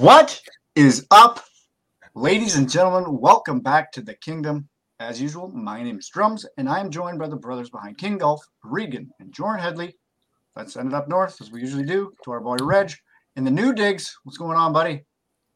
[0.00, 0.40] What
[0.76, 1.44] is up,
[2.14, 3.20] ladies and gentlemen?
[3.20, 4.66] Welcome back to the kingdom.
[4.98, 8.16] As usual, my name is Drums, and I am joined by the brothers behind King
[8.16, 9.98] Golf, Regan and Jordan Headley.
[10.56, 12.94] Let's send it up north, as we usually do, to our boy Reg
[13.36, 14.18] in the new digs.
[14.24, 15.04] What's going on, buddy?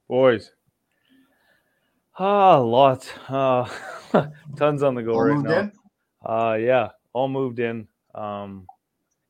[0.09, 0.51] Boys.
[2.19, 3.09] Ah, lots.
[3.31, 5.59] Uh, tons on the go All right moved now.
[5.61, 5.73] in?
[6.23, 7.89] Uh, yeah, all moved in.
[8.15, 8.67] Um,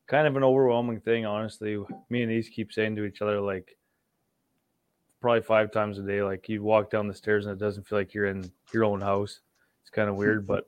[0.07, 1.77] kind of an overwhelming thing, honestly.
[2.09, 3.77] Me and these keep saying to each other, like,
[5.25, 7.97] probably five times a day, like, you walk down the stairs and it doesn't feel
[7.97, 9.39] like you're in your own house.
[9.81, 10.67] It's kind of weird, but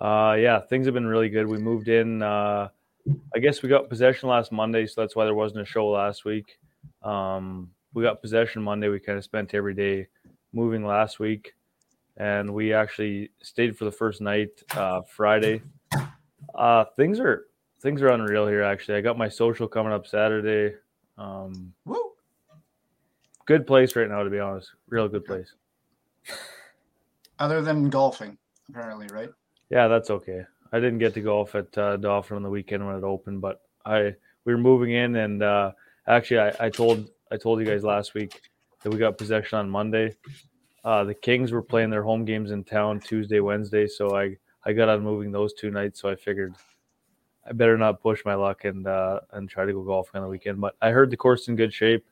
[0.00, 1.46] uh, yeah, things have been really good.
[1.46, 2.20] We moved in.
[2.20, 2.70] Uh,
[3.32, 6.24] I guess we got possession last Monday, so that's why there wasn't a show last
[6.24, 6.58] week.
[7.04, 8.88] Um, we got possession Monday.
[8.88, 10.08] We kind of spent every day
[10.52, 11.52] moving last week,
[12.16, 15.62] and we actually stayed for the first night uh, Friday.
[16.52, 17.44] Uh, things are
[17.80, 18.64] things are unreal here.
[18.64, 20.74] Actually, I got my social coming up Saturday.
[21.16, 22.13] Um, Woo!
[23.46, 24.70] Good place right now, to be honest.
[24.88, 25.52] Real good place.
[27.38, 29.30] Other than golfing, apparently, right?
[29.70, 30.44] Yeah, that's okay.
[30.72, 33.62] I didn't get to golf at uh, Dauphin on the weekend when it opened, but
[33.84, 35.72] I we were moving in, and uh,
[36.06, 38.42] actually, I, I told I told you guys last week
[38.82, 40.16] that we got possession on Monday.
[40.84, 44.72] Uh, the Kings were playing their home games in town Tuesday, Wednesday, so I I
[44.72, 46.00] got on moving those two nights.
[46.00, 46.54] So I figured
[47.48, 50.30] I better not push my luck and uh, and try to go golfing on the
[50.30, 50.60] weekend.
[50.60, 52.04] But I heard the course in good shape.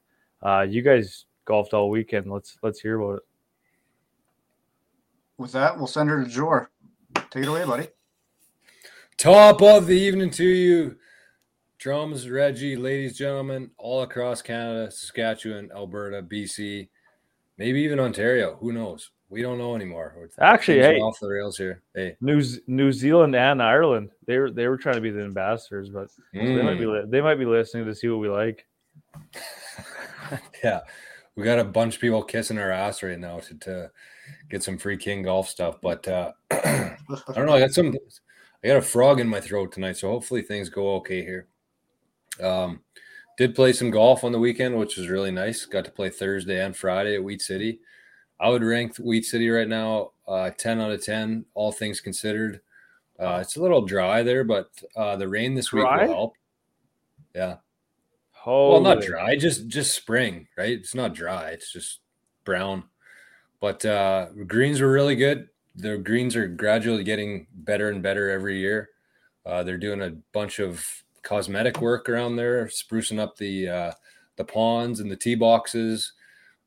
[0.43, 2.31] Uh, you guys golfed all weekend.
[2.31, 3.23] Let's let's hear about it.
[5.39, 6.71] With that, we'll send her to Jor.
[7.31, 7.89] Take it away, buddy.
[9.19, 10.97] Top of the evening to you,
[11.79, 16.89] drums, Reggie, ladies, gentlemen, all across Canada, Saskatchewan, Alberta, BC,
[17.59, 18.57] maybe even Ontario.
[18.61, 19.11] Who knows?
[19.29, 20.15] We don't know anymore.
[20.17, 20.98] We're- Actually, hey.
[21.01, 21.83] off the rails here.
[21.95, 24.11] Hey, New New Zealand and Ireland.
[24.27, 27.20] They were they were trying to be the ambassadors, but they might be Mm, they
[27.20, 28.67] might be listening to see what we like.
[30.65, 30.81] yeah,
[31.37, 33.91] we got a bunch of people kissing our ass right now to, to
[34.51, 35.77] get some free King golf stuff.
[35.81, 36.97] But uh, I
[37.35, 37.55] don't know.
[37.55, 37.95] I got some.
[38.65, 41.49] I got a frog in my throat tonight, so hopefully things go okay here.
[42.41, 42.81] Um,
[43.37, 45.65] did play some golf on the weekend, which was really nice.
[45.65, 47.81] Got to play Thursday and Friday at Wheat City.
[48.39, 52.61] I would rank Wheat City right now uh, ten out of ten, all things considered.
[53.19, 56.07] Uh, it's a little dry there, but uh, the rain this week Dry?
[56.07, 56.35] will help.
[57.35, 57.57] Yeah,
[58.45, 60.70] Oh, well, not dry, just just spring, right?
[60.73, 62.01] It's not dry; it's just
[62.45, 62.85] brown.
[63.61, 65.48] But uh, greens were really good.
[65.77, 68.91] The greens are gradually getting better and better every year.
[69.47, 70.85] Uh, they're doing a bunch of
[71.23, 73.92] cosmetic work around there, sprucing up the uh,
[74.36, 76.13] the ponds and the tee boxes,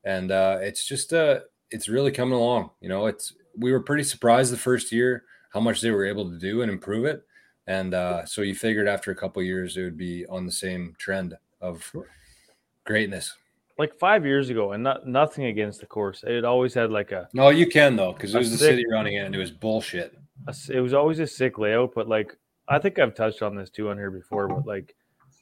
[0.04, 2.70] and uh, it's just uh, it's really coming along.
[2.80, 6.30] You know, it's we were pretty surprised the first year how much they were able
[6.30, 7.22] to do and improve it,
[7.66, 10.94] and uh, so you figured after a couple years it would be on the same
[10.98, 11.90] trend of
[12.84, 13.34] greatness.
[13.78, 16.24] Like five years ago, and not nothing against the course.
[16.26, 18.84] It always had like a, No, you can though, because it A was the city
[18.90, 20.16] running it, and it was bullshit.
[20.46, 21.92] a s- it was always a sick layout.
[21.94, 22.34] But like
[22.68, 24.48] I think I've touched on this too on here before.
[24.48, 24.94] But like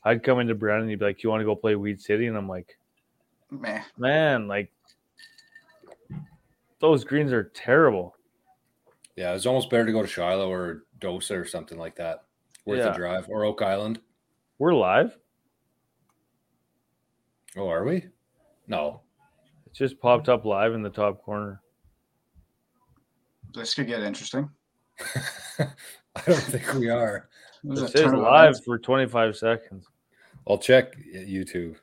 [0.05, 2.27] I'd come into Brown and he'd be like, "You want to go play Wheat City?"
[2.27, 2.77] And I'm like,
[3.51, 4.73] man, "Man, like
[6.81, 8.17] those greens are terrible."
[9.17, 12.25] Yeah, it was almost better to go to Shilo or Dosa or something like that.
[12.67, 12.91] Worth Yeah.
[12.91, 14.01] the drive or Oak Island.
[14.59, 15.17] We're live.
[17.56, 18.04] Oh, are we?
[18.66, 19.00] No.
[19.66, 21.60] It just popped up live in the top corner.
[23.54, 24.50] This could get interesting.
[25.59, 25.66] I
[26.26, 27.28] don't think we are.
[27.62, 29.87] There's a It says live for 25 seconds.
[30.48, 31.76] I'll check YouTube.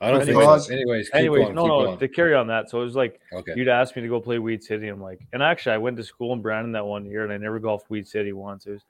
[0.00, 0.72] I don't think Anyways- so.
[0.74, 1.54] Anyways, keep Anyways, going.
[1.54, 1.98] no, keep no, going.
[1.98, 2.70] to carry on that.
[2.70, 3.52] So it was like Okay.
[3.54, 4.88] you'd ask me to go play Wheat City.
[4.88, 7.36] I'm like, and actually, I went to school in Brandon that one year, and I
[7.36, 8.66] never golfed Wheat City once.
[8.66, 8.84] It was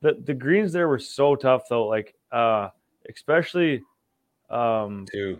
[0.00, 1.86] the the greens there were so tough though.
[1.86, 2.70] Like, uh,
[3.10, 3.82] especially,
[4.50, 5.38] um, Two.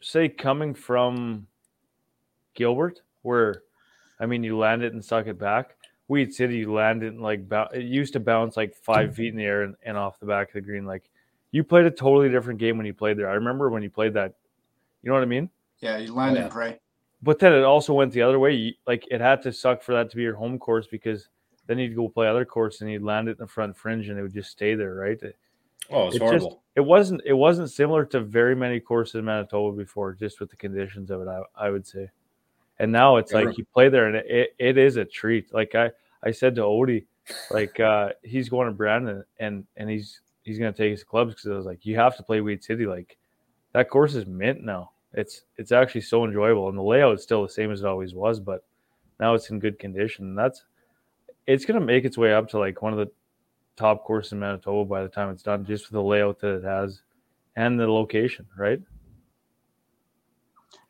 [0.00, 1.46] say coming from
[2.54, 3.62] Gilbert, where,
[4.20, 5.76] I mean, you land it and suck it back.
[6.08, 7.42] Wheat City, you land it and like
[7.74, 10.48] it used to bounce like five feet in the air and, and off the back
[10.48, 10.86] of the green.
[10.86, 11.10] Like,
[11.50, 13.28] you played a totally different game when you played there.
[13.28, 14.34] I remember when you played that.
[15.02, 15.50] You know what I mean?
[15.80, 16.42] Yeah, you land yeah.
[16.44, 16.78] and pray.
[17.22, 18.54] But then it also went the other way.
[18.54, 21.28] You- Like it had to suck for that to be your home course because
[21.66, 24.18] then you'd go play other course and you'd land it in the front fringe and
[24.18, 25.22] it would just stay there, right?
[25.22, 25.36] It,
[25.90, 26.50] Oh, it's it horrible.
[26.50, 30.50] just it wasn't it wasn't similar to very many courses in Manitoba before, just with
[30.50, 31.28] the conditions of it.
[31.28, 32.10] I, I would say,
[32.78, 35.52] and now it's like you play there and it, it, it is a treat.
[35.52, 35.90] Like I
[36.22, 37.06] I said to Odie,
[37.50, 41.50] like uh he's going to Brandon and and he's he's gonna take his clubs because
[41.50, 42.86] I was like, you have to play Wheat City.
[42.86, 43.16] Like
[43.72, 44.92] that course is mint now.
[45.14, 48.14] It's it's actually so enjoyable, and the layout is still the same as it always
[48.14, 48.64] was, but
[49.18, 50.26] now it's in good condition.
[50.26, 50.64] And that's
[51.46, 53.10] it's gonna make its way up to like one of the
[53.78, 56.64] top course in Manitoba by the time it's done, just with the layout that it
[56.64, 57.02] has
[57.56, 58.80] and the location, right?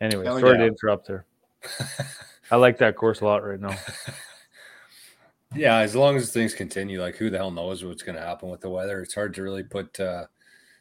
[0.01, 0.59] Anyway, Hell sorry yeah.
[0.59, 1.27] to interrupt there.
[2.51, 3.77] I like that course a lot right now.
[5.55, 8.51] Yeah, as long as things continue, like who the hell knows what's going to happen
[8.51, 9.01] with the weather?
[9.01, 10.27] It's hard to really put uh,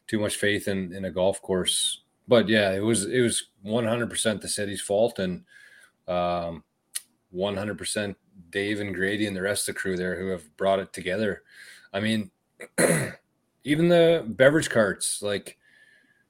[0.07, 2.01] too much faith in in a golf course.
[2.27, 5.45] But yeah, it was it was one hundred percent the city's fault, and
[6.07, 6.63] um,
[7.31, 8.17] one hundred percent
[8.49, 11.43] Dave and Grady and the rest of the crew there who have brought it together.
[11.93, 12.31] I mean,
[13.63, 15.57] even the beverage carts, like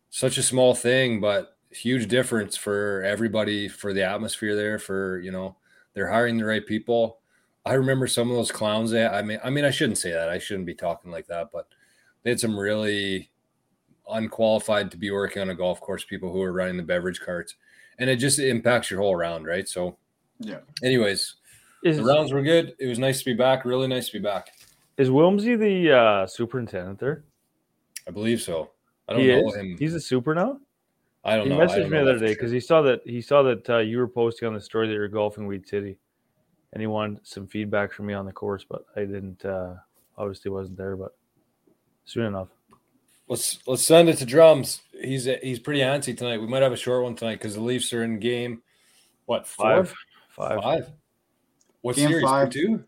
[0.09, 5.31] such a small thing, but huge difference for everybody, for the atmosphere there, for you
[5.31, 5.55] know,
[5.93, 7.19] they're hiring the right people.
[7.65, 8.91] I remember some of those clowns.
[8.91, 10.29] They, I mean, I mean, I shouldn't say that.
[10.29, 11.49] I shouldn't be talking like that.
[11.51, 11.67] But
[12.23, 13.29] they had some really
[14.09, 16.05] unqualified to be working on a golf course.
[16.05, 17.55] People who are running the beverage carts,
[17.99, 19.67] and it just impacts your whole round, right?
[19.67, 19.97] So,
[20.39, 20.59] Yeah.
[20.83, 21.35] Anyways,
[21.83, 22.73] Is the rounds were good.
[22.79, 23.65] It was nice to be back.
[23.65, 24.49] Really nice to be back.
[24.97, 27.23] Is Wilmsy the uh, superintendent there?
[28.07, 28.71] I believe so.
[29.07, 29.55] I don't He know is.
[29.55, 29.77] him.
[29.77, 30.59] He's a super now.
[31.23, 31.61] I don't He know.
[31.61, 32.35] I messaged me the other for day sure.
[32.35, 34.93] because he saw that he saw that uh, you were posting on the story that
[34.93, 35.97] you're golfing Wheat City,
[36.73, 39.43] and he wanted some feedback from me on the course, but I didn't.
[39.45, 39.75] Uh,
[40.17, 41.15] obviously, wasn't there, but
[42.05, 42.47] soon enough.
[43.27, 44.81] Let's let's send it to drums.
[45.01, 46.39] He's he's pretty antsy tonight.
[46.39, 48.61] We might have a short one tonight because the Leafs are in game.
[49.25, 49.83] What four?
[49.85, 49.93] Five,
[50.29, 50.63] five.
[50.63, 50.91] Five.
[51.81, 52.23] What Game series?
[52.23, 52.49] five.
[52.49, 52.83] Two.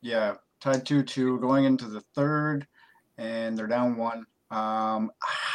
[0.00, 0.34] Yeah,
[0.64, 2.66] tied two two, going into the third,
[3.18, 4.24] and they're down one.
[4.50, 5.10] Um,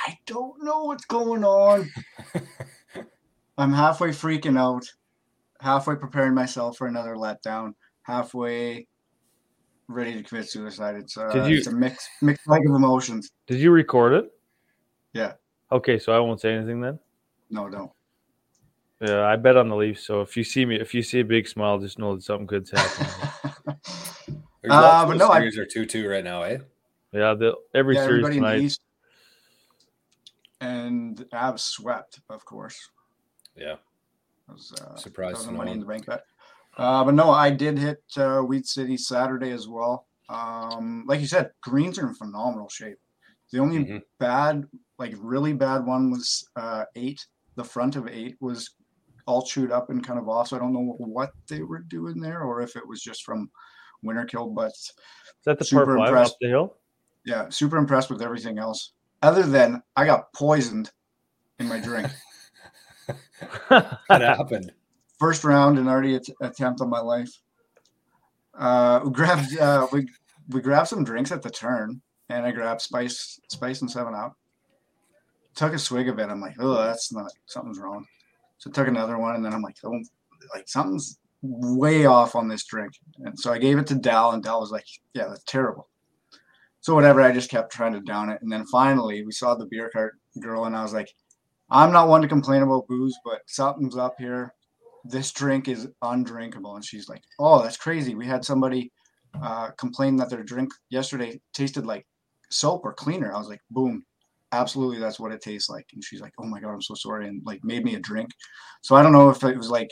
[0.06, 1.90] I don't know what's going on.
[3.58, 4.86] I'm halfway freaking out,
[5.62, 7.74] halfway preparing myself for another letdown,
[8.04, 8.88] halfway
[9.88, 10.96] ready to commit suicide.
[10.96, 13.32] It's uh, Did you- it's a mix mixed bag of emotions.
[13.48, 14.32] Did you record it?
[15.14, 15.34] Yeah.
[15.72, 17.00] Okay, so I won't say anything then.
[17.50, 17.92] No, don't.
[19.02, 20.06] Yeah, I bet on the Leafs.
[20.06, 22.46] So if you see me, if you see a big smile, just know that something
[22.46, 23.80] good's happening.
[24.70, 26.60] There's Uh, lots of but those no, I- series are two two right now, eh?
[27.12, 28.66] yeah, the every yeah, series everybody in the.
[28.66, 28.82] East,
[30.62, 32.78] and the Avs swept, of course.
[33.56, 33.78] Yeah.
[34.48, 36.24] That was, uh, Surprised that was to a no money in the bank bet.
[36.78, 40.06] Uh, but no, I did hit uh, Wheat City Saturday as well.
[40.30, 43.00] Um, like you said, greens are in phenomenal shape.
[43.52, 44.04] The only Mhm.
[44.20, 44.68] bad,
[45.00, 47.26] like really bad one was uh, eight.
[47.56, 48.70] The front of eight was
[49.26, 50.50] all chewed up and kind of off.
[50.50, 53.50] So I don't know what they were doing there or if it was just from
[54.02, 54.48] winter kill.
[54.48, 54.94] But Is
[55.46, 56.34] that the Super par impressed.
[56.34, 56.76] up the hill?
[57.26, 58.94] yeah, super impressed with everything else.
[59.22, 60.92] Other than I got poisoned
[61.60, 62.08] in my drink.
[63.68, 64.72] What happened?
[65.20, 67.30] first round and already at- attempt on my life.
[68.58, 70.08] Uh, we grabbed uh, we
[70.50, 74.36] we grabbed some drinks at the turn, and I grabbed spice spice and Seven Up.
[75.56, 76.30] Took a swig of it.
[76.30, 78.06] I'm like, oh, that's not something's wrong.
[78.58, 80.00] So took another one, and then I'm like, oh,
[80.56, 82.94] like something's way off on this drink.
[83.20, 85.90] And so I gave it to Dal, and Dal was like, yeah, that's terrible.
[86.82, 89.66] So whatever, I just kept trying to down it, and then finally we saw the
[89.66, 91.12] beer cart girl, and I was like,
[91.70, 94.54] I'm not one to complain about booze, but something's up here
[95.06, 96.76] this drink is undrinkable.
[96.76, 98.16] And she's like, oh, that's crazy.
[98.16, 98.92] We had somebody
[99.42, 102.06] uh, complain that their drink yesterday tasted like
[102.50, 103.34] soap or cleaner.
[103.34, 104.04] I was like, boom,
[104.52, 105.86] absolutely, that's what it tastes like.
[105.94, 108.30] And she's like, oh my god, I'm so sorry, and like made me a drink.
[108.82, 109.90] So I don't know if it was like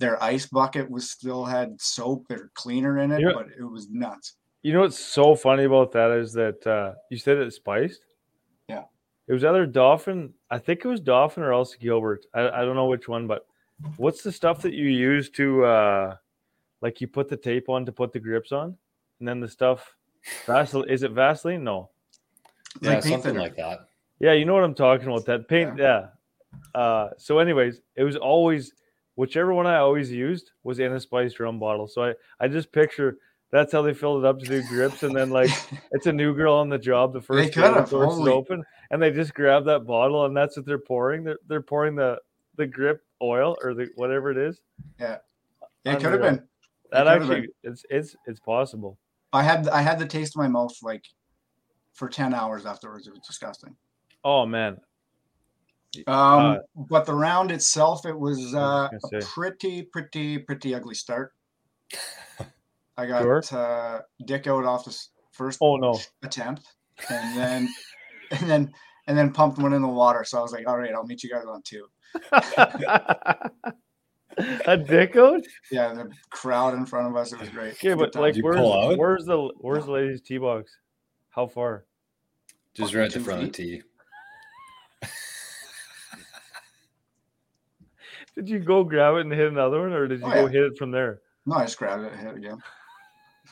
[0.00, 3.32] their ice bucket was still had soap or cleaner in it, Yeah.
[3.34, 4.34] but it was nuts.
[4.62, 8.00] You know what's so funny about that is that uh, you said it's spiced.
[8.68, 8.84] Yeah.
[9.28, 10.34] It was either Dauphin.
[10.50, 12.26] I think it was Dauphin or else Gilbert.
[12.34, 13.46] I, I don't know which one, but
[13.96, 16.16] what's the stuff that you use to uh,
[16.80, 18.76] like you put the tape on to put the grips on,
[19.20, 19.94] and then the stuff
[20.46, 20.88] Vaseline.
[20.90, 21.62] Is it Vaseline?
[21.64, 21.90] No.
[22.82, 23.40] Yeah, like something thinner.
[23.40, 23.88] like that.
[24.18, 25.24] Yeah, you know what I'm talking about.
[25.26, 25.78] That paint.
[25.78, 26.08] Yeah.
[26.74, 28.74] Uh, so, anyways, it was always
[29.20, 31.86] whichever one I always used was in a spice drum bottle.
[31.86, 33.18] So I I just picture
[33.52, 35.50] that's how they filled it up to do grips, and then like
[35.92, 37.12] it's a new girl on the job.
[37.12, 40.56] The first day could doors is open, and they just grab that bottle, and that's
[40.56, 41.22] what they're pouring.
[41.24, 42.18] They're they're pouring the
[42.56, 44.58] the grip oil or the whatever it is.
[44.98, 45.18] Yeah,
[45.84, 46.42] it could have been.
[46.90, 48.98] That actually it's it's it's possible.
[49.34, 51.04] I had I had the taste in my mouth like
[51.92, 53.06] for ten hours afterwards.
[53.06, 53.76] It was disgusting.
[54.24, 54.78] Oh man,
[56.06, 60.94] Um, Uh, but the round itself, it was uh, was a pretty, pretty, pretty ugly
[60.94, 61.32] start.
[62.96, 63.42] I got Sure.
[63.52, 64.96] uh, dick out off the
[65.32, 66.62] first oh no, attempt,
[67.08, 67.68] and then,
[68.30, 68.72] and then,
[69.06, 70.22] and then pumped one in the water.
[70.24, 71.86] So I was like, all right, I'll meet you guys on two.
[74.66, 75.40] a dick out.
[75.70, 77.72] Yeah, the crowd in front of us, it was great.
[77.72, 80.76] Okay, Good but like, where's pull where's the where's the ladies' tee box?
[81.30, 81.86] How far?
[82.74, 83.82] Just right at the two front of the tee.
[88.40, 90.48] Did you go grab it and hit another one, or did you Oh, go yeah.
[90.48, 91.20] hit it from there?
[91.46, 92.58] no, I just grabbed it, and hit it again,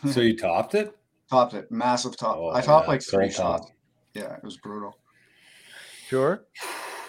[0.13, 0.97] So you topped it?
[1.31, 2.37] topped it, massive top.
[2.39, 3.61] Oh, I topped yeah, like three full top.
[3.61, 3.73] shots.
[4.15, 4.97] Yeah, it was brutal.
[6.09, 6.45] Sure.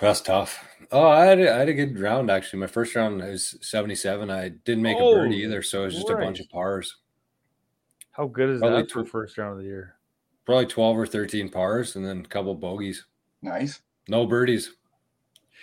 [0.01, 0.65] That's tough.
[0.91, 2.59] Oh, I had a, I had a good round actually.
[2.59, 4.29] My first round was 77.
[4.29, 6.97] I didn't make Oh, a birdie either, so it was just a bunch of pars.
[8.11, 9.95] How good is Probably that for tw- first round of the year?
[10.45, 13.05] Probably 12 or 13 pars and then a couple bogeys.
[13.41, 13.81] Nice.
[14.07, 14.71] No birdies.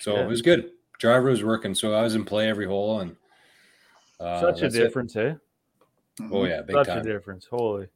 [0.00, 0.20] So Shit.
[0.24, 0.70] it was good.
[0.98, 3.16] Driver was working, so I was in play every hole and
[4.20, 4.78] uh, Such a that's it.
[4.78, 5.34] difference, eh?
[6.32, 6.98] Oh yeah, big Such time.
[6.98, 7.46] a difference.
[7.50, 7.86] Holy,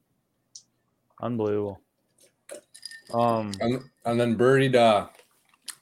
[1.22, 1.80] unbelievable.
[3.14, 5.06] Um, And, and then birdied uh,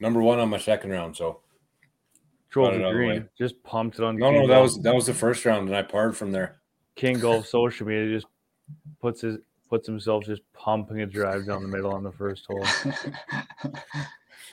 [0.00, 1.16] number one on my second round.
[1.16, 1.40] So
[2.50, 3.28] drove Got it the out of the green, way.
[3.36, 4.16] just pumped it on.
[4.16, 4.62] no, King no, that Golf.
[4.62, 6.56] was that was the first round, and I parred from there.
[6.94, 8.14] King Golf social media.
[8.14, 8.26] Just
[9.00, 12.64] puts his puts himself just pumping a drive down the middle on the first hole.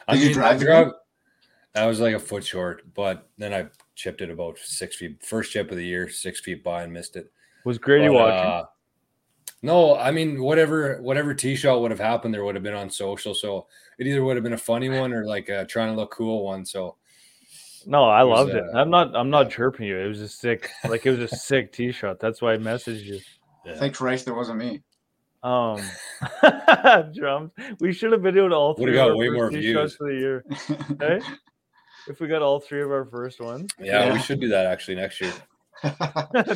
[0.10, 0.92] Did you drive the green?
[1.76, 5.24] I was like a foot short, but then I chipped it about six feet.
[5.24, 7.32] First chip of the year, six feet by, and missed it.
[7.66, 8.52] Was Grady But, watching?
[8.52, 8.64] uh,
[9.62, 12.90] no, I mean whatever whatever tee shot would have happened, there would have been on
[12.90, 13.34] social.
[13.34, 13.68] So
[13.98, 16.46] it either would have been a funny one or like a trying to look cool
[16.46, 16.66] one.
[16.66, 16.96] So
[17.88, 18.64] no, I it was, loved it.
[18.74, 19.16] uh, I'm not.
[19.16, 19.98] I'm not chirping you.
[19.98, 20.70] It was a sick.
[20.88, 22.20] Like it was a sick tee shot.
[22.20, 23.20] That's why I messaged you.
[23.78, 24.82] Thank Christ there wasn't me.
[25.44, 25.82] Um,
[27.16, 27.52] drums.
[27.80, 29.74] We should have videoed all Would've three of got way more views.
[29.74, 30.46] shots of the year.
[31.00, 31.20] Hey,
[32.08, 34.14] if we got all three of our first ones, yeah, Yeah.
[34.14, 35.34] we should do that actually next year.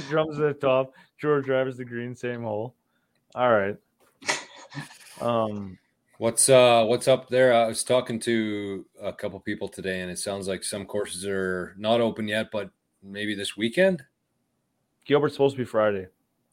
[0.10, 2.76] drums at the top, George drives the green, same hole.
[3.36, 3.78] All right.
[5.22, 5.78] Um,
[6.18, 7.54] What's uh what's up there?
[7.54, 11.74] I was talking to a couple people today, and it sounds like some courses are
[11.78, 12.70] not open yet, but
[13.02, 14.04] maybe this weekend,
[15.06, 16.08] Gilbert's supposed to be Friday,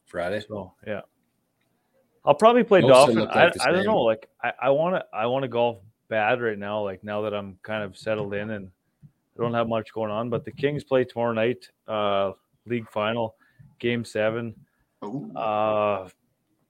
[0.05, 0.39] Friday.
[0.47, 1.01] so yeah.
[2.23, 3.15] I'll probably play Most Dauphin.
[3.15, 4.01] them look I, I don't know.
[4.03, 6.81] Like I, I want to I want to golf bad right now.
[6.81, 8.71] Like now that I'm kind of settled in and
[9.37, 10.29] I don't have much going on.
[10.29, 12.31] But the Kings play tomorrow night, uh,
[12.65, 13.35] league final,
[13.79, 14.55] game seven.
[15.35, 16.09] Uh,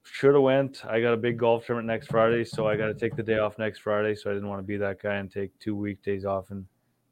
[0.04, 0.84] should have went.
[0.86, 3.38] I got a big golf tournament next Friday, so I got to take the day
[3.38, 4.16] off next Friday.
[4.16, 6.66] So I didn't want to be that guy and take two weekdays off in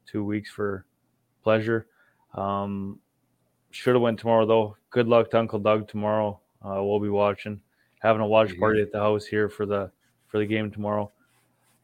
[0.06, 0.86] two weeks for
[1.42, 1.86] pleasure.
[2.34, 2.98] Um,
[3.70, 4.76] should have went tomorrow though.
[4.90, 6.40] Good luck to Uncle Doug tomorrow.
[6.64, 7.60] Uh, we'll be watching,
[8.00, 9.90] having a watch party at the house here for the
[10.26, 11.10] for the game tomorrow.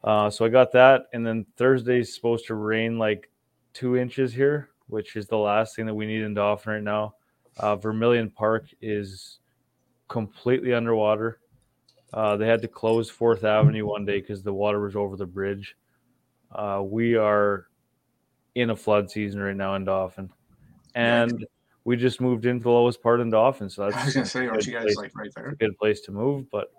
[0.03, 3.29] Uh, so I got that, and then Thursday's supposed to rain like
[3.73, 7.15] two inches here, which is the last thing that we need in Dauphin right now.
[7.57, 9.39] Uh, Vermilion Park is
[10.07, 11.39] completely underwater.
[12.13, 15.25] Uh, they had to close Fourth Avenue one day because the water was over the
[15.25, 15.75] bridge.
[16.51, 17.67] Uh, we are
[18.55, 20.29] in a flood season right now in Dauphin,
[20.93, 21.45] and
[21.83, 24.47] we just moved into the lowest part in Dauphin, so that's I was gonna say,
[24.47, 24.97] aren't you guys place.
[24.97, 25.49] like right there?
[25.49, 26.49] a good place to move.
[26.51, 26.71] But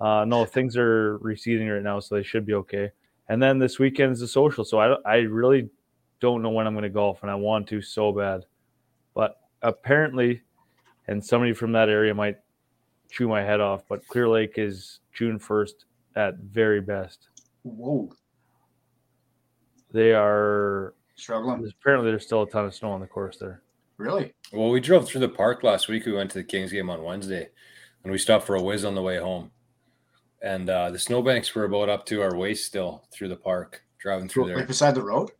[0.00, 2.90] uh, no, things are receding right now, so they should be okay.
[3.28, 5.68] And then this weekend is the social, so I I really
[6.22, 8.46] don't know when I'm going to golf, and I want to so bad.
[9.12, 10.40] But apparently,
[11.08, 12.38] and somebody from that area might
[13.10, 17.28] chew my head off, but Clear Lake is June 1st at very best.
[17.64, 18.12] Whoa,
[19.90, 21.68] They are struggling.
[21.80, 23.62] apparently there's still a ton of snow on the course there.
[23.96, 24.32] Really?
[24.52, 26.06] Well, we drove through the park last week.
[26.06, 27.48] We went to the Kings game on Wednesday,
[28.04, 29.50] and we stopped for a whiz on the way home.
[30.40, 34.28] And uh, the snowbanks were about up to our waist still through the park, driving
[34.28, 34.56] through Right there.
[34.58, 35.30] Right beside the road?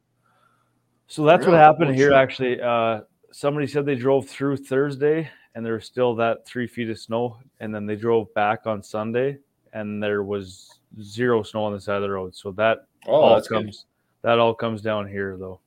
[1.13, 1.59] So that's Really?
[1.59, 2.09] what happened Holy here.
[2.09, 2.17] shit.
[2.17, 3.03] Actually, uh,
[3.33, 7.37] somebody said they drove through Thursday and there was still that three feet of snow,
[7.61, 9.37] and then they drove back on Sunday
[9.75, 10.71] and there was
[11.03, 12.35] zero snow on the side of the road.
[12.35, 13.57] So that Oh, all that's good.
[13.63, 13.85] comes
[14.23, 15.61] that all comes down here though.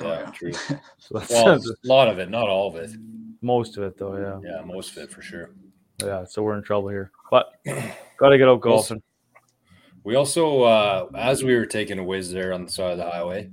[0.00, 0.30] Yeah, yeah.
[0.30, 0.52] true.
[0.98, 1.48] So that's, Well,
[1.84, 2.92] a lot of it, not all of it.
[3.42, 4.16] most of it though.
[4.42, 5.50] Yeah, Yeah, most of it for sure.
[6.02, 6.24] yeah.
[6.24, 7.52] So we're in trouble here, but
[8.16, 9.02] got to get out Well, golfing.
[10.02, 13.10] We also, uh, as we were taking a whiz there on the side of the
[13.10, 13.50] highway,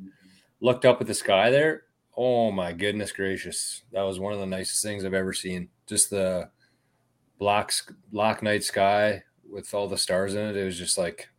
[0.62, 1.84] looked up at the sky there.
[2.18, 3.84] Oh my goodness gracious!
[3.92, 5.70] That was one of the nicest things I've ever seen.
[5.88, 6.50] Just the
[7.38, 7.72] black,
[8.12, 10.58] black night sky with all the stars in it.
[10.58, 11.30] It was just like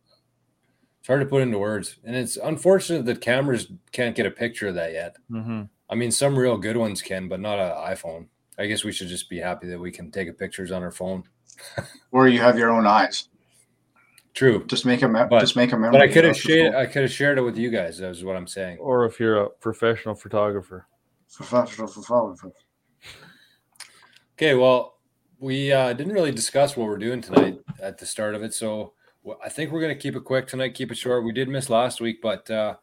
[0.99, 4.67] it's hard to put into words, and it's unfortunate that cameras can't get a picture
[4.67, 5.15] of that yet.
[5.29, 8.27] hmm I mean, some real good ones can, but not an iPhone.
[8.57, 10.91] I guess we should just be happy that we can take a pictures on our
[10.91, 11.23] phone.
[12.13, 13.27] Or you have your own eyes.
[14.33, 15.91] True, Just make a me- But- just make a memory.
[15.91, 16.71] but I could have shared.
[16.71, 16.81] cool.
[16.81, 17.97] I could have shared it with you guys.
[17.97, 18.77] That was what I'm saying.
[18.79, 20.87] Or if you're a professional photographer,
[21.33, 22.51] Professional photographer.
[24.37, 24.97] Okay, well,
[25.39, 28.93] we uh, didn't really discuss what we're doing tonight at the start of it, so
[29.43, 31.23] I think we're going to keep it quick tonight, keep it short.
[31.23, 32.75] We did miss last week, but uh,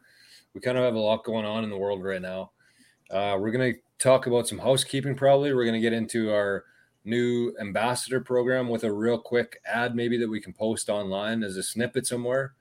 [0.53, 2.51] we kind of have a lot going on in the world right now.
[3.11, 5.53] Uh, we're going to talk about some housekeeping, probably.
[5.53, 6.63] We're going to get into our
[7.05, 11.57] new ambassador program with a real quick ad, maybe that we can post online as
[11.57, 12.53] a snippet somewhere,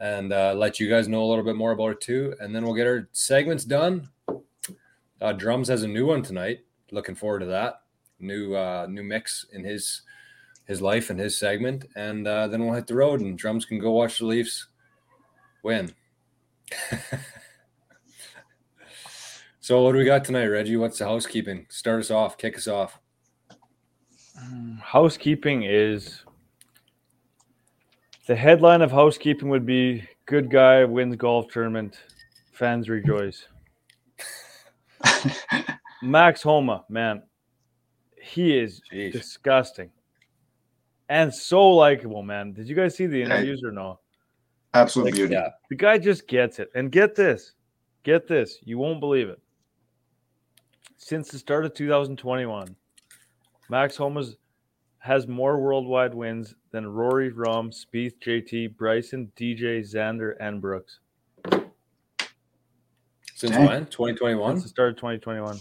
[0.00, 2.34] and uh, let you guys know a little bit more about it too.
[2.40, 4.08] And then we'll get our segments done.
[5.20, 6.60] Uh, Drums has a new one tonight.
[6.90, 7.82] Looking forward to that
[8.22, 10.02] new uh new mix in his
[10.66, 13.78] his life and his segment and uh then we'll hit the road and drums can
[13.78, 14.66] go watch the leafs
[15.62, 15.90] win
[19.60, 20.76] so what do we got tonight, Reggie?
[20.76, 21.66] What's the housekeeping?
[21.68, 22.38] Start us off.
[22.38, 22.98] Kick us off.
[24.82, 26.24] Housekeeping is
[28.26, 31.98] the headline of housekeeping would be good guy wins golf tournament,
[32.52, 33.46] fans rejoice.
[36.02, 37.22] Max Homa, man,
[38.20, 39.12] he is Jeez.
[39.12, 39.90] disgusting
[41.10, 42.52] and so likable, man.
[42.52, 43.98] Did you guys see the interviews or no?
[44.74, 45.34] absolutely beauty.
[45.34, 45.48] yeah.
[45.68, 46.70] The guy just gets it.
[46.76, 47.52] And get this,
[48.04, 49.40] get this, you won't believe it.
[50.96, 52.76] Since the start of 2021,
[53.70, 54.24] Max Homa
[54.98, 60.98] has more worldwide wins than Rory, Rahm, Spieth, JT, Bryson, DJ, Xander, and Brooks.
[63.36, 63.66] Since Dang.
[63.66, 63.86] when?
[63.86, 64.56] 2021?
[64.56, 65.60] Since the start of 2021.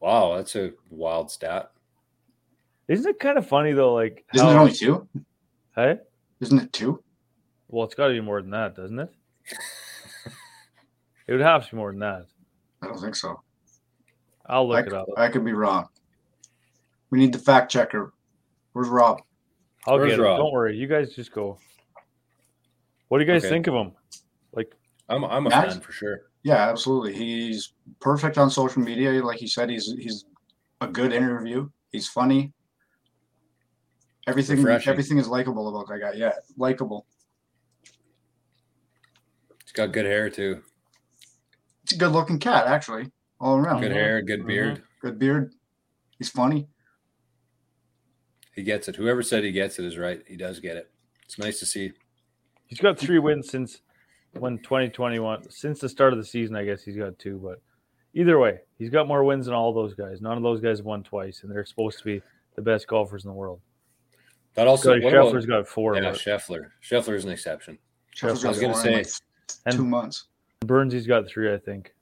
[0.00, 1.70] Wow, that's a wild stat.
[2.88, 3.94] Isn't it kind of funny though?
[3.94, 5.06] Like, Isn't how- it only two?
[5.76, 5.98] hey?
[6.40, 7.02] Isn't it two?
[7.68, 9.10] Well, it's got to be more than that, doesn't it?
[11.28, 12.26] it would have to be more than that.
[12.82, 13.42] I don't think so.
[14.46, 15.06] I'll look I, it up.
[15.16, 15.88] I could be wrong.
[17.10, 18.12] We need the fact checker.
[18.72, 19.22] Where's Rob?
[19.86, 20.22] I'll Where's get it.
[20.22, 20.38] Rob?
[20.38, 20.76] Don't worry.
[20.76, 21.58] You guys just go.
[23.08, 23.50] What do you guys Okay.
[23.50, 23.92] think of him?
[24.52, 24.74] Like,
[25.08, 25.74] I'm I'm a Max?
[25.74, 26.22] fan for sure.
[26.42, 27.14] Yeah, absolutely.
[27.14, 29.10] He's perfect on social media.
[29.24, 30.24] Like you said, he's he's
[30.80, 31.68] a good interview.
[31.92, 32.52] He's funny.
[34.26, 34.90] Everything Refreshing.
[34.90, 36.12] everything is likable about that guy.
[36.16, 37.06] Yeah, likable.
[39.64, 40.62] He's got good hair too.
[41.84, 43.82] It's a good looking cat, actually, all around.
[43.82, 44.46] Good hair, good Mhm.
[44.46, 44.82] beard.
[45.02, 45.54] Good beard.
[46.18, 46.68] He's funny.
[48.54, 48.96] He gets it.
[48.96, 50.22] Whoever said he gets it is right.
[50.26, 50.90] He does get it.
[51.24, 51.92] It's nice to see.
[52.66, 53.80] he's got three wins since
[54.34, 56.54] when 2021, since the start of the season.
[56.56, 57.60] I guess he's got two, but
[58.14, 60.20] either way, he's got more wins than all those guys.
[60.20, 62.22] None of those guys have won twice, and they're supposed to be
[62.56, 63.60] the best golfers in the world.
[64.54, 65.96] That also Scotty what Scheffler's about, got four.
[65.96, 66.70] yeah, but Scheffler.
[66.82, 67.78] Scheffler is an exception.
[68.14, 69.06] Scheffler's I was gonna say- like,
[69.70, 70.24] two And- months.
[70.64, 71.92] Burnsy's got three, I think.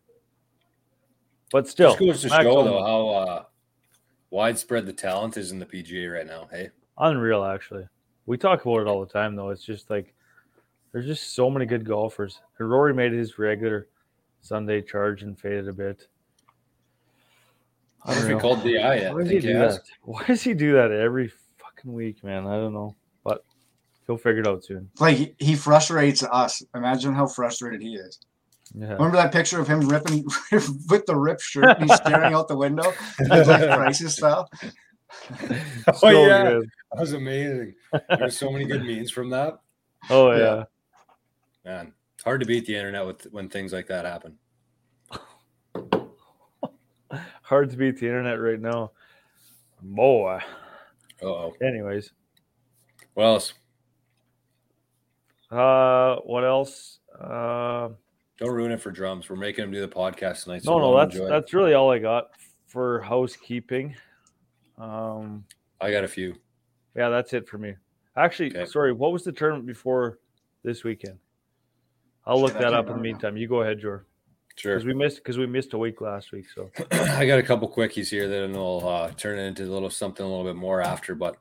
[1.50, 3.44] But still, Just goes to show though how uh,
[4.33, 6.49] widespread the talent is in the PGA right now.
[6.51, 7.45] Hey, unreal.
[7.45, 7.87] Actually,
[8.27, 9.51] we talk about it all the time, though.
[9.51, 10.14] It's just like
[10.90, 12.40] there's just so many good golfers.
[12.59, 13.87] And Rory made his regular
[14.40, 16.09] Sunday charge and faded a bit.
[18.05, 18.40] I don't know if he Unreal.
[18.40, 19.14] called DI yet.
[19.14, 19.81] Why I does he do that?
[20.03, 22.47] Why does he do that every fucking week, man?
[22.47, 23.45] I don't know, but
[24.07, 24.90] he'll figure it out soon.
[24.99, 26.64] Like he, he frustrates us.
[26.75, 28.18] Imagine how frustrated he is.
[28.74, 30.24] Yeah, Remember that picture of him ripping
[30.88, 32.92] with the ripped shirt and he's staring out the window?
[33.18, 34.48] It's like crisis style.
[35.88, 36.70] Oh So yeah, good.
[36.92, 37.74] that was amazing.
[38.08, 39.58] There's so many good memes from that.
[40.08, 40.38] Oh Yeah.
[40.38, 40.64] yeah.
[41.64, 44.38] Man, it's hard to beat the internet with when things like that happen.
[47.42, 48.92] hard to beat the internet right now,
[49.82, 50.40] boy.
[51.22, 51.54] Uh oh.
[51.62, 52.11] Anyways,
[53.14, 53.52] What else?
[55.50, 56.98] uh, what else?
[57.20, 57.90] Uh,
[58.42, 59.31] Don't ruin it for drums.
[59.31, 60.64] We're making him do the podcast tonight.
[60.64, 61.28] So no, no, let that's it.
[61.28, 62.31] that's really all I got
[62.66, 63.94] for housekeeping.
[64.78, 65.44] Um,
[65.81, 66.35] I got a few.
[66.96, 67.74] yeah, that's it for me.
[68.16, 68.66] Actually, Okay.
[68.66, 70.18] sorry, what was the tournament before
[70.64, 71.18] this weekend?
[72.26, 73.02] I'll look Shit, that up in the remember now.
[73.02, 73.37] meantime.
[73.37, 74.07] You go ahead, Jor,
[74.57, 74.74] Sure.
[74.74, 76.46] because we missed because we missed a week last week.
[76.52, 79.88] So I got a couple quickies here that will uh, turn it into a little
[79.88, 81.14] something a little bit more after.
[81.14, 81.37] But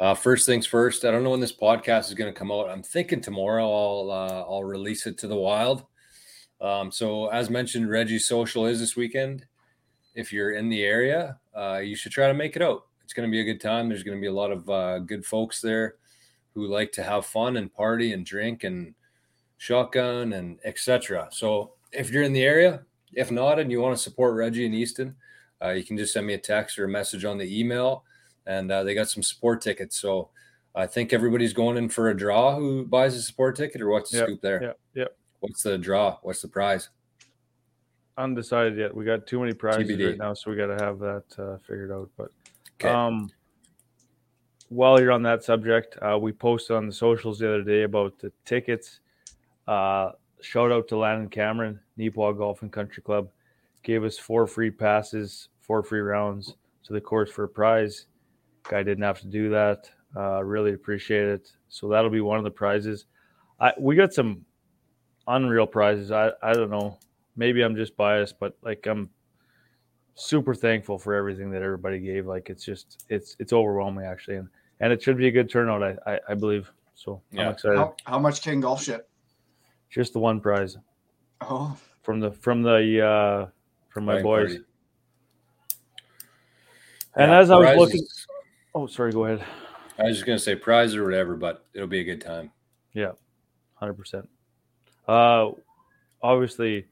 [0.00, 2.68] uh, first things first, I don't know when this podcast is going to come out.
[2.68, 5.84] I'm thinking tomorrow I'll uh, I'll release it to the wild.
[6.60, 9.46] Um, so as mentioned, Reggie's social is this weekend.
[10.14, 12.86] If you're in the area, uh, you should try to make it out.
[13.04, 13.88] It's going to be a good time.
[13.88, 15.96] There's going to be a lot of uh, good folks there
[16.54, 18.94] who like to have fun and party and drink and
[19.56, 21.28] shotgun and etc.
[21.32, 24.74] So if you're in the area, if not, and you want to support Reggie and
[24.74, 25.16] Easton,
[25.62, 28.04] uh, you can just send me a text or a message on the email,
[28.46, 29.96] and uh, they got some support tickets.
[30.00, 30.30] So
[30.74, 34.10] I think everybody's going in for a draw who buys a support ticket, or what's
[34.10, 34.62] the Yep, scoop there?
[34.62, 35.08] yeah, yeah.
[35.40, 36.18] What's the draw?
[36.22, 36.88] What's the prize?
[38.18, 38.94] undecided yet.
[38.94, 40.08] We got too many prizes TBD.
[40.10, 42.10] right now, so we got to have that uh, figured out.
[42.18, 42.30] But
[42.78, 42.90] Okay.
[42.90, 43.30] um,
[44.68, 48.18] while you're on that subject, uh, we posted on the socials the other day about
[48.18, 49.00] the tickets.
[49.66, 53.30] Uh, shout out to Landon Cameron, Neepawa Golf and Country Club,
[53.82, 58.06] gave us four free passes, four free rounds to the course for a prize.
[58.68, 59.90] Guy didn't have to do that.
[60.14, 61.52] Uh, really appreciate it.
[61.70, 63.06] So that'll be one of the prizes.
[63.60, 64.44] I we got some
[65.30, 66.10] unreal prizes.
[66.12, 66.98] I I don't know.
[67.36, 69.08] Maybe I'm just biased, but like I'm
[70.14, 72.26] super thankful for everything that everybody gave.
[72.26, 74.48] Like it's just it's it's overwhelming actually, and
[74.80, 75.82] and it should be a good turnout.
[75.82, 77.22] I I, I believe so.
[77.32, 77.46] Yeah.
[77.46, 77.78] I'm excited.
[77.78, 79.08] How, how much King Golf shit?
[79.88, 80.76] Just the one prize
[81.40, 83.46] Oh, from the from the uh
[83.88, 84.48] from my boys.
[84.52, 84.64] party.
[87.16, 88.06] And Yeah, as I was prizes- looking,
[88.74, 89.44] oh sorry, go ahead.
[89.98, 92.50] I was just gonna say prize or whatever, but it'll be a good time.
[92.94, 93.12] Yeah,
[93.74, 94.28] Hundred percent.
[95.08, 95.50] Uh,
[96.22, 96.86] obviously,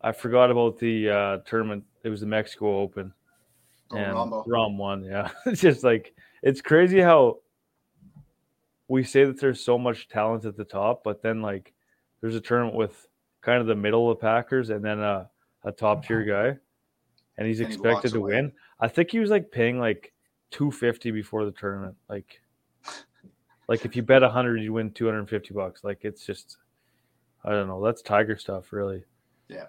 [0.00, 1.84] I forgot about the uh, tournament.
[2.04, 3.12] It was the Mexico Open,
[3.90, 4.44] Oh, and Rambo.
[4.44, 5.04] Rahm won.
[5.04, 7.38] Yeah, it's just like it's crazy how
[8.88, 11.72] we say that there's so much talent at the top, but then like
[12.20, 13.06] there's a tournament with
[13.40, 15.28] kind of the middle of Packers and then a,
[15.64, 16.58] a top tier guy,
[17.36, 18.34] and he's And expected walks to away.
[18.36, 18.52] win.
[18.80, 20.12] I think he was like paying like
[20.50, 21.96] two fifty before the tournament.
[22.08, 22.40] Like,
[23.68, 25.82] like if you bet hundred, you win two hundred and fifty bucks.
[25.84, 26.56] Like it's just,
[27.44, 27.82] I don't know.
[27.84, 29.04] That's Tiger stuff, really.
[29.48, 29.66] Yeah.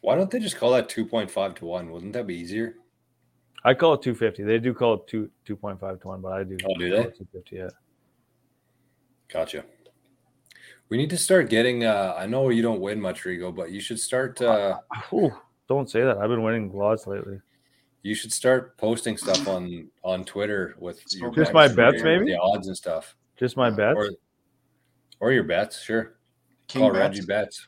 [0.00, 1.90] Why don't they just call that 2.5 to 1?
[1.90, 2.76] Wouldn't that be easier?
[3.66, 4.42] I call it two fifty.
[4.42, 6.58] They do call it two two point five to one, but I do.
[6.68, 7.04] Oh, do they?
[7.04, 7.56] Two fifty.
[7.56, 7.70] Yeah.
[9.28, 9.64] Gotcha.
[10.90, 11.84] We need to start getting.
[11.84, 14.40] Uh, I know you don't win much, Rigo, but you should start.
[14.42, 14.80] Uh,
[15.14, 15.32] Ooh,
[15.66, 16.18] don't say that.
[16.18, 17.40] I've been winning lots lately.
[18.02, 22.26] you should start posting stuff on on Twitter with your Just my bets, maybe?
[22.26, 23.96] the odds and stuff, Just my bets.
[23.96, 24.10] or
[25.20, 25.80] or your bets.
[25.82, 26.16] Sure,
[26.68, 26.98] King call bets.
[27.00, 27.66] Reggie bets.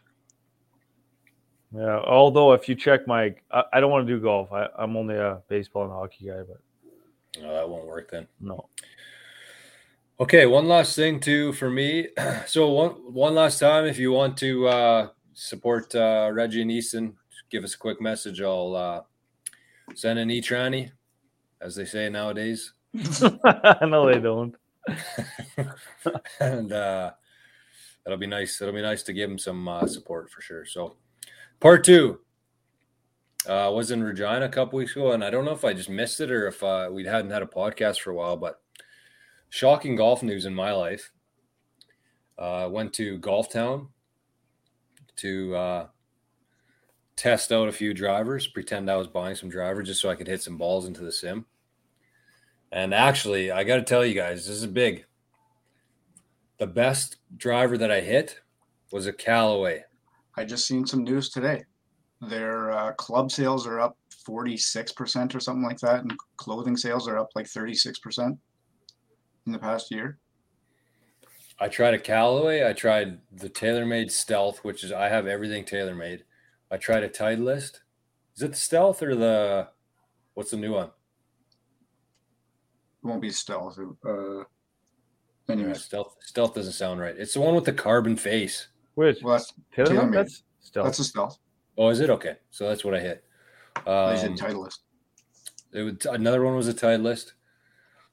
[1.75, 1.99] Yeah.
[2.07, 4.53] Although if you check my, I, I don't want to do golf.
[4.53, 8.27] I, I'm only a baseball and hockey guy, but No, that won't work then.
[8.41, 8.69] no.
[10.19, 12.09] Okay, one last thing too for me.
[12.47, 17.15] So one one last time, if you want to uh, support uh, Reggie and Easton,
[17.51, 18.41] give us a quick message.
[18.41, 19.03] I'll uh,
[19.95, 20.91] send an e-tranny,
[21.61, 22.73] as they say nowadays,
[23.83, 24.55] no, they don't.
[26.41, 27.11] and uh,
[28.07, 28.63] that'll be nice.
[28.63, 30.65] It'll be nice to give them some uh, support for sure.
[30.65, 30.97] So,
[31.61, 32.21] part two.
[33.47, 35.89] Uh, was in Regina a couple weeks ago, and I don't know if I just
[35.89, 38.37] missed it or if uh, we hadn't had a podcast for a while.
[38.37, 38.61] But
[39.51, 41.13] shocking golf news in my life.
[42.39, 43.89] Uh, went to Golf Town
[45.17, 45.87] to uh,
[47.17, 50.27] test out a few drivers, pretend I was buying some drivers just so I could
[50.27, 51.47] hit some balls into the sim.
[52.71, 55.07] And actually, I got to tell you guys, this is big.
[56.59, 58.41] The best driver that I hit
[58.93, 59.85] was a Callaway.
[60.37, 61.65] I just seen some news today.
[62.21, 67.19] Their uh, club sales are up 46% or something like that, and clothing sales are
[67.19, 68.39] up like 36%
[69.47, 70.19] in the past year.
[71.59, 72.69] I tried a Callaway.
[72.69, 76.23] I tried the TaylorMade Stealth, which is I have everything TaylorMade.
[76.71, 77.81] I tried a Titleist.
[78.35, 79.69] Is it the Stealth or the
[80.35, 80.89] what's the new one?
[83.03, 83.79] It won't be stealth.
[83.79, 84.45] Uh,
[85.49, 87.15] Yeah, anyways, stealth Stealth doesn't sound right.
[87.17, 88.69] It's the one with the carbon face.
[88.95, 89.91] Which well, that's, Taylor?
[89.91, 90.13] TaylorMade.
[90.13, 90.85] That's still.
[90.85, 91.39] that's a stealth.
[91.79, 92.37] Oh, is it okay?
[92.51, 93.25] So that's what I hit.
[93.85, 94.79] They Um, said Titleist.
[95.73, 97.33] it would, another one was a Titleist,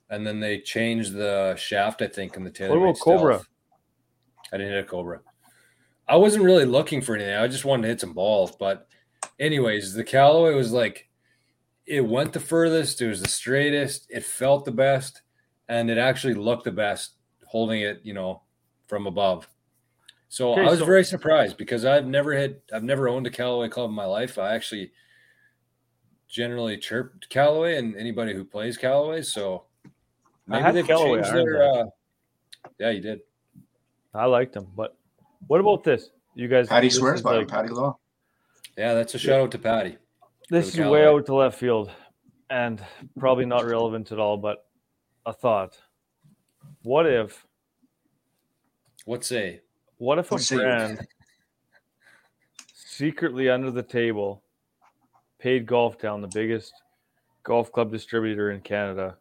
[0.09, 2.01] and then they changed the shaft.
[2.01, 2.83] I think in the TaylorMade.
[2.91, 3.33] about Cobra?
[3.35, 3.47] Stealth.
[4.51, 5.21] I didn't hit a Cobra.
[6.07, 7.33] I wasn't really looking for anything.
[7.35, 8.51] I just wanted to hit some balls.
[8.59, 8.87] But,
[9.39, 11.07] anyways, the Callaway was like,
[11.85, 13.01] it went the furthest.
[13.01, 14.05] It was the straightest.
[14.09, 15.21] It felt the best,
[15.69, 17.13] and it actually looked the best
[17.53, 18.41] holding it, you know,
[18.87, 19.47] from above.
[20.27, 23.29] So Okay, I was so- very surprised because I've never had I've never owned a
[23.29, 24.39] Callaway club in my life.
[24.39, 24.91] I actually
[26.27, 29.21] generally chirped Callaway and anybody who plays Callaway.
[29.21, 29.65] So
[30.47, 31.63] maybe they've Callaway changed their.
[31.63, 31.85] Uh,
[32.79, 33.19] yeah, you did.
[34.15, 34.97] I liked them, but
[35.47, 36.09] what about this?
[36.33, 37.47] You guys, Patty this swears is by like.
[37.47, 37.97] Patty Law.
[38.75, 39.97] Yeah, that's a shout out to Patty.
[40.49, 41.05] This is way Callaway.
[41.05, 41.91] out to left field,
[42.49, 42.83] and
[43.19, 44.37] probably not relevant at all.
[44.37, 44.65] But
[45.27, 45.77] a thought:
[46.83, 47.45] What if?
[49.05, 49.61] What say?
[49.97, 50.55] What if a Let's see.
[50.57, 51.07] brand
[52.73, 54.43] secretly under the table
[55.39, 56.73] paid Golf Town, the biggest
[57.43, 59.17] golf club distributor in Canada,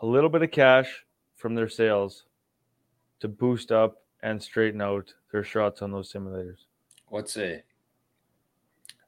[0.00, 1.04] a little bit of cash
[1.36, 2.24] from their sales
[3.20, 6.64] to boost up and straighten out their shots on those simulators?
[7.08, 7.62] What say?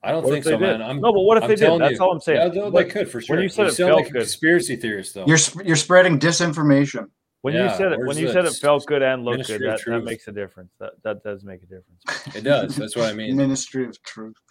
[0.05, 0.61] I don't What think so, did?
[0.61, 0.83] man.
[0.83, 1.65] I'm, no, but what if I'm they did?
[1.65, 2.05] telling That's you.
[2.05, 2.55] all I'm saying.
[2.55, 3.37] Yeah, they, they could for sure.
[3.37, 4.23] When you said it sound felt like a good.
[4.23, 5.27] conspiracy theorist, though.
[5.27, 7.09] You're sp- you're spreading disinformation.
[7.43, 9.79] when Yeah, you said it, when you said it felt good and looked Ministry good,
[9.79, 10.73] that, that makes a difference.
[10.81, 12.03] That that does make a difference.
[12.35, 12.75] It does.
[12.77, 13.37] That's what I mean.
[13.37, 14.37] Ministry of Truth.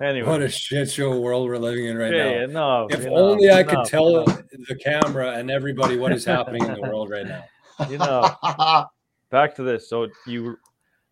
[0.00, 2.52] Anyway, What a shit show world we're living in right yeah, now.
[2.52, 2.86] no.
[2.90, 4.24] If you know, only I no, could tell no,
[4.68, 7.44] the camera and everybody what is happening in the world right now.
[7.88, 8.28] You know.
[9.30, 9.88] Back to this.
[9.88, 10.58] So you,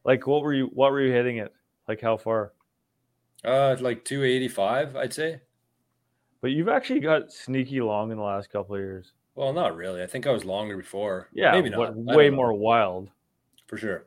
[0.05, 0.67] like, what were you?
[0.73, 1.53] What were you hitting it?
[1.89, 2.53] Like how far?
[3.45, 5.41] Uh, like 285, I'd say.
[6.43, 9.13] But you've actually got sneaky long in the last couple of years.
[9.35, 10.03] Well, not really.
[10.03, 11.29] I think I was longer before.
[11.33, 11.89] Yeah, maybe not.
[11.89, 12.37] I way don't know.
[12.37, 13.11] more wild.
[13.67, 14.07] for sure.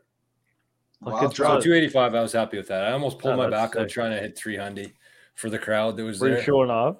[1.01, 2.85] Like Wild it's So Uh, 285, I was happy with that.
[2.85, 3.89] I almost pulled Yeah, my back out sick.
[3.89, 4.93] trying to hit 300
[5.35, 6.43] for the crowd that was Were you there.
[6.43, 6.97] showing off?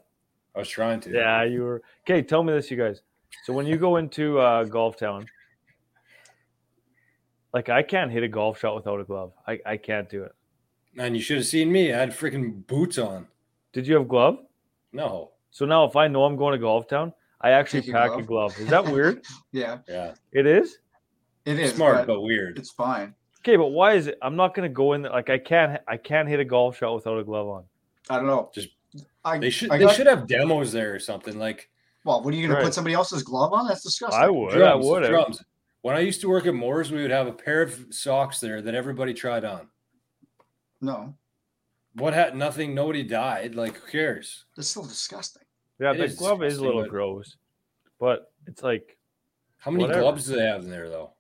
[0.56, 1.12] I was trying to.
[1.12, 1.82] Yeah, you were.
[2.06, 3.02] Okay, tell me this, you guys.
[3.46, 5.26] So when you go into uh, Golf Town,
[7.54, 9.32] like I can't hit a golf shot without a glove.
[9.48, 10.34] I, I can't do it.
[10.94, 11.92] Man, you should have seen me.
[11.94, 13.28] I had freaking boots on.
[13.74, 14.38] Did you have glove?
[14.92, 15.32] No.
[15.52, 18.12] So now if I know I'm going to Golf Town, I actually Take your pack
[18.12, 18.26] a glove.
[18.56, 18.60] glove.
[18.60, 19.24] Is that weird?
[19.52, 20.14] Yeah, Yeah.
[20.32, 20.78] it is.
[21.46, 21.74] it is.
[21.74, 22.58] Smart, but but weird.
[22.58, 23.14] it's fine.
[23.42, 24.18] Okay, but why is it?
[24.22, 25.12] I'm not gonna go in there.
[25.12, 25.82] Like I can't.
[25.88, 27.64] I can't hit a golf shot without a glove on.
[28.10, 28.50] I don't know.
[28.54, 28.70] Just-
[29.26, 31.70] I, They should I they got- should have demos there or something like
[32.04, 32.60] Well, what are you going Right.
[32.62, 33.68] to put somebody else's glove on?
[33.68, 34.22] That's disgusting.
[34.22, 34.62] I would.
[34.62, 35.04] I would.
[35.10, 35.42] drums.
[35.84, 38.62] When I used to work at Moore's, we would have a pair of socks there
[38.62, 39.68] that everybody tried on.
[40.82, 41.14] No,
[41.96, 42.74] What had nothing?
[42.74, 43.54] Nobody died.
[43.56, 44.46] Like who cares?
[44.56, 45.44] that's still disgusting.
[45.80, 47.36] Yeah, It the is glove is a little but- gross,
[48.00, 48.98] but it's like,
[49.58, 50.02] How many Whatever.
[50.02, 51.12] gloves do they have in there though?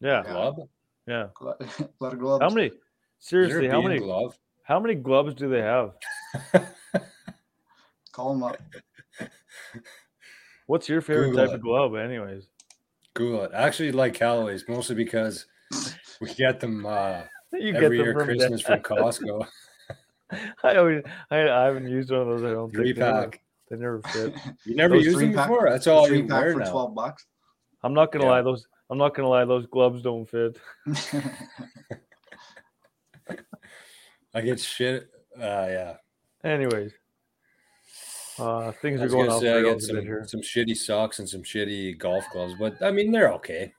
[0.00, 0.32] yeah, Yeah.
[0.32, 0.58] Glove?
[1.06, 1.26] yeah.
[1.34, 2.42] Glo- A lot of gloves.
[2.42, 2.70] How many?
[3.18, 3.98] Seriously, how many?
[3.98, 4.38] glove?
[4.62, 5.92] How many gloves do they have?
[8.12, 8.56] Call them up.
[10.66, 11.56] What's your favorite Google type it.
[11.56, 12.48] of glove, anyways?
[13.14, 13.48] Google.
[13.54, 15.46] I actually like Callaway's mostly because
[16.20, 17.22] we get them uh,
[17.52, 19.46] You every them year from Christmas Dan- from Costco.
[20.62, 22.42] I always, I, I haven't used one of those.
[22.44, 23.40] I don't Three think they never- pack.
[23.70, 24.34] They never fit.
[24.66, 25.70] You never Those used them three-pack- before?
[25.70, 26.70] That's all Three you pack wear for now.
[26.70, 27.24] twelve bucks.
[27.82, 28.30] I'm not gonna Yeah.
[28.32, 30.58] lie; those I'm not gonna lie; those gloves don't fit.
[34.34, 35.08] I get shit.
[35.36, 35.94] Uh, yeah.
[36.44, 36.92] Anyways,
[38.38, 40.24] uh, things are going gonna off say the I get some, here.
[40.26, 43.72] some shitty socks and some shitty golf gloves, but I mean they're okay.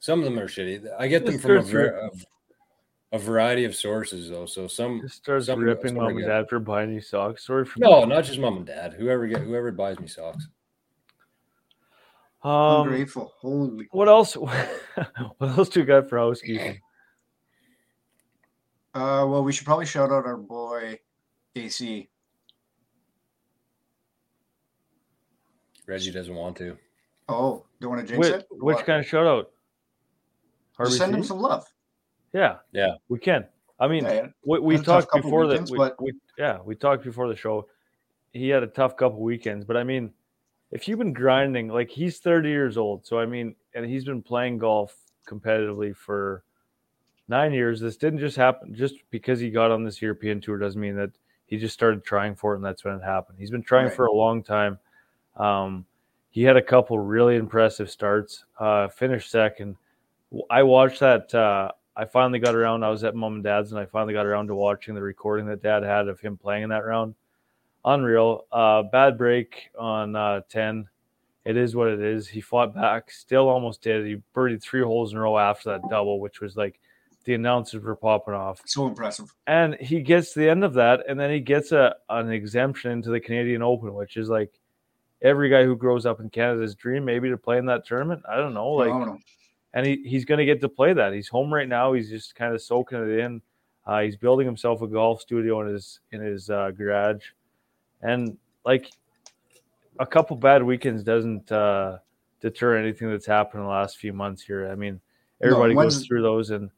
[0.00, 0.86] Some of them are shitty.
[0.98, 2.10] I get them from a, ver-
[3.12, 4.44] a, a variety of sources though.
[4.46, 7.46] So some Just starts some- ripping some mom and dad for buying you socks.
[7.46, 8.92] Sorry for no, not just mom and dad.
[8.94, 10.46] Whoever get whoever buys me socks.
[12.42, 13.32] Um, Ungrateful.
[13.40, 13.88] Holy.
[13.92, 14.34] what else?
[14.36, 15.08] what
[15.40, 16.78] else do you got for housekeeping?
[18.94, 20.98] Uh, well, we should probably shout out our boy
[21.56, 22.08] AC.
[25.86, 26.76] Reggie doesn't want to.
[27.28, 28.46] Oh, don't want to jinx Which, it.
[28.50, 28.86] Which what?
[28.86, 29.50] kind of shout out?
[30.78, 31.66] Just send him some love.
[32.32, 32.94] Yeah, Yeah.
[33.08, 33.46] we can.
[33.78, 34.26] I mean, Yeah, yeah.
[34.44, 35.72] we, we Had a tough talked before weekends, that.
[35.72, 37.68] We, but- we, yeah, we talked before the show.
[38.32, 40.10] He had a tough couple weekends, but I mean,
[40.72, 44.22] if you've been grinding, like he's 30 years old, so I mean, and he's been
[44.22, 44.96] playing golf
[45.28, 46.42] competitively for
[47.28, 47.80] nine years.
[47.80, 51.10] This didn't just happen just because he got on this European tour doesn't mean that
[51.46, 53.38] he just started trying for it and that's when it happened.
[53.38, 53.94] He's been trying Right.
[53.94, 54.78] for a long time.
[55.36, 55.86] Um,
[56.30, 58.44] he had a couple really impressive starts.
[58.58, 59.76] Uh, finished second.
[60.50, 61.32] I watched that.
[61.34, 62.82] Uh, I finally got around.
[62.82, 65.46] I was at mom and dad's, and I finally got around to watching the recording
[65.46, 67.14] that dad had of him playing in that round.
[67.84, 68.46] Unreal.
[68.50, 70.88] Uh, bad break on uh, ten.
[71.44, 72.26] It is what it is.
[72.26, 74.06] He fought back, still almost did.
[74.06, 76.80] He birdied three holes in a row after that double, which was like
[77.26, 79.32] the announcers were popping off So impressive.
[79.46, 82.90] and he gets to the end of that, and then he gets a an exemption
[82.92, 84.58] into the Canadian Open, which is like
[85.22, 88.22] every guy who grows up in Canada's dream, maybe to play in that tournament.
[88.28, 89.18] I don't know, like, Phenomenal.
[89.72, 91.12] and he, he's going to get to play that.
[91.12, 91.92] He's home right now.
[91.92, 93.40] He's just kind of soaking it in.
[93.86, 97.22] Uh, he's building himself a golf studio in his in his uh, garage,
[98.00, 98.90] and like
[100.00, 101.98] a couple bad weekends doesn't uh,
[102.40, 104.68] deter anything that's happened in the last few months here.
[104.70, 105.00] I mean,
[105.42, 106.70] everybody when's- goes through those, and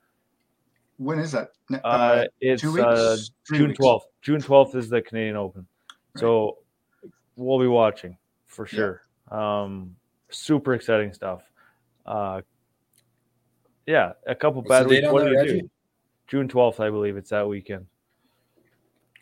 [0.98, 1.50] When is that?
[1.84, 2.84] Uh, it's two weeks.
[2.84, 3.16] uh,
[3.52, 4.06] June twelfth.
[4.20, 5.64] June twelfth is the Canadian Open,
[6.16, 6.20] Right.
[6.20, 6.58] so
[7.36, 8.18] we'll be watching
[8.56, 8.70] for Yeah.
[8.70, 9.02] sure.
[9.30, 9.96] Um,
[10.30, 11.42] super exciting stuff.
[12.04, 12.40] Uh,
[13.86, 15.06] yeah, a couple What's bad weeks.
[15.08, 15.60] What that, did you Reggie?
[15.62, 15.70] do?
[16.28, 17.86] June twelfth, I believe it's that weekend.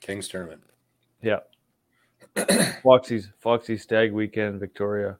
[0.00, 0.62] King's tournament.
[1.22, 1.40] Yeah,
[2.82, 5.18] Foxy's Foxy's Stag Weekend, in Victoria.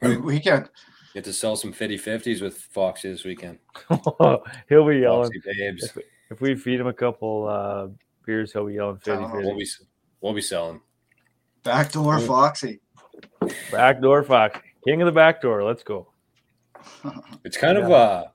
[0.00, 0.70] We- Weekend.
[1.14, 3.58] Get to sell some 50 50s with Foxy this weekend.
[4.68, 5.84] he'll be yelling Foxy babes.
[5.84, 5.98] if,
[6.32, 7.86] if we feed him a couple uh,
[8.26, 8.52] beers.
[8.52, 9.30] He'll be yelling fifty Down.
[9.32, 9.66] We'll be
[10.20, 10.80] we'll be selling.
[11.64, 12.80] Backdoor Foxy.
[13.72, 14.60] Backdoor Foxy.
[14.86, 15.64] King of the backdoor.
[15.64, 16.08] Let's go.
[17.44, 17.96] It's kind of Yeah.
[17.96, 18.28] uh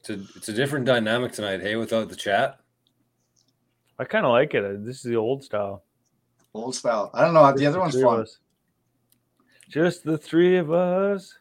[0.00, 2.60] it's a, it's a different dynamic tonight, hey, without the chat.
[3.98, 4.84] I kind of like it.
[4.84, 5.82] This is the old style.
[6.54, 7.10] Old style.
[7.12, 7.44] I don't know.
[7.52, 8.26] The Just other one's three fun.
[9.68, 11.34] Just the three of us.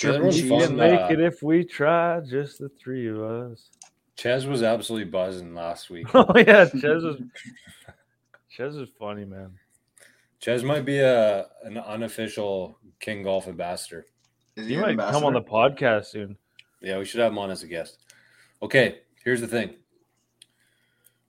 [0.00, 0.50] The other Chirping one's cheese.
[0.50, 2.20] We fun, can make uh, it if we try.
[2.20, 3.70] Just the three of us.
[4.16, 6.06] Ches was absolutely buzzing last week.
[6.14, 7.16] Oh yeah, Ches was
[8.50, 9.50] Ches was funny, man.
[10.44, 14.04] Ches might be a an unofficial King Golf ambassador.
[14.56, 16.36] Is He an might come on the podcast soon.
[16.82, 18.00] Yeah, we should have him on as a guest.
[18.60, 19.74] Okay, here's the thing.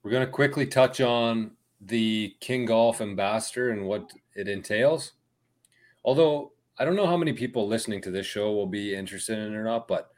[0.03, 5.13] We're going to quickly touch on the King Golf ambassador and what it entails.
[6.03, 9.53] Although I don't know how many people listening to this show will be interested in
[9.53, 10.09] it or not, but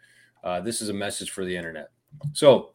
[0.44, 1.92] uh, this is a message for the internet.
[2.34, 2.72] So,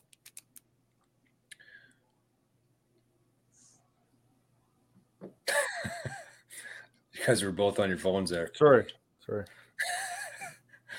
[7.27, 8.51] guys were both on your phones there.
[8.55, 8.87] Sorry,
[9.25, 9.45] sorry.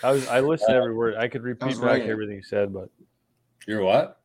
[0.03, 1.15] I was I listened to every word.
[1.15, 2.09] I could repeat back right.
[2.09, 2.89] everything you said, but
[3.67, 4.19] You're what?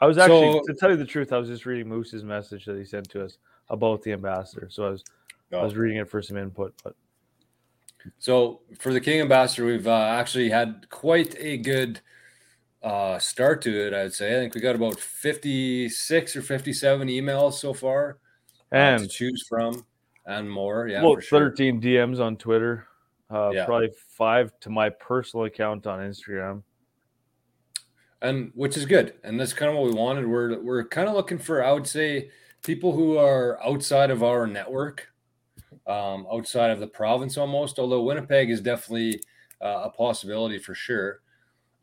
[0.00, 2.64] I was actually So- to tell you the truth, I was just reading Moose's message
[2.66, 3.38] that he sent to us
[3.68, 4.68] about the ambassador.
[4.70, 5.04] So I was
[5.52, 6.94] I was reading it for some input, but
[8.18, 12.00] So for the King Ambassador, we've uh, actually had quite a good
[12.82, 13.92] uh, start to it.
[13.92, 14.36] I'd say.
[14.36, 18.18] I think we got about fifty-six or fifty-seven emails so far,
[18.72, 19.84] and uh, to choose from,
[20.26, 20.88] and more.
[20.88, 21.40] Yeah, about sure.
[21.40, 22.86] thirteen DMs on Twitter.
[23.30, 23.66] Uh, yeah.
[23.66, 26.62] Probably five to my personal account on Instagram
[28.22, 29.14] and which is good.
[29.24, 30.26] And that's kind of what we wanted.
[30.26, 32.30] We're we're kind of looking for, I would say,
[32.62, 35.08] people who are outside of our network,
[35.86, 37.78] um, outside of the province almost.
[37.78, 39.20] Although Winnipeg is definitely
[39.60, 41.20] uh, a possibility for sure.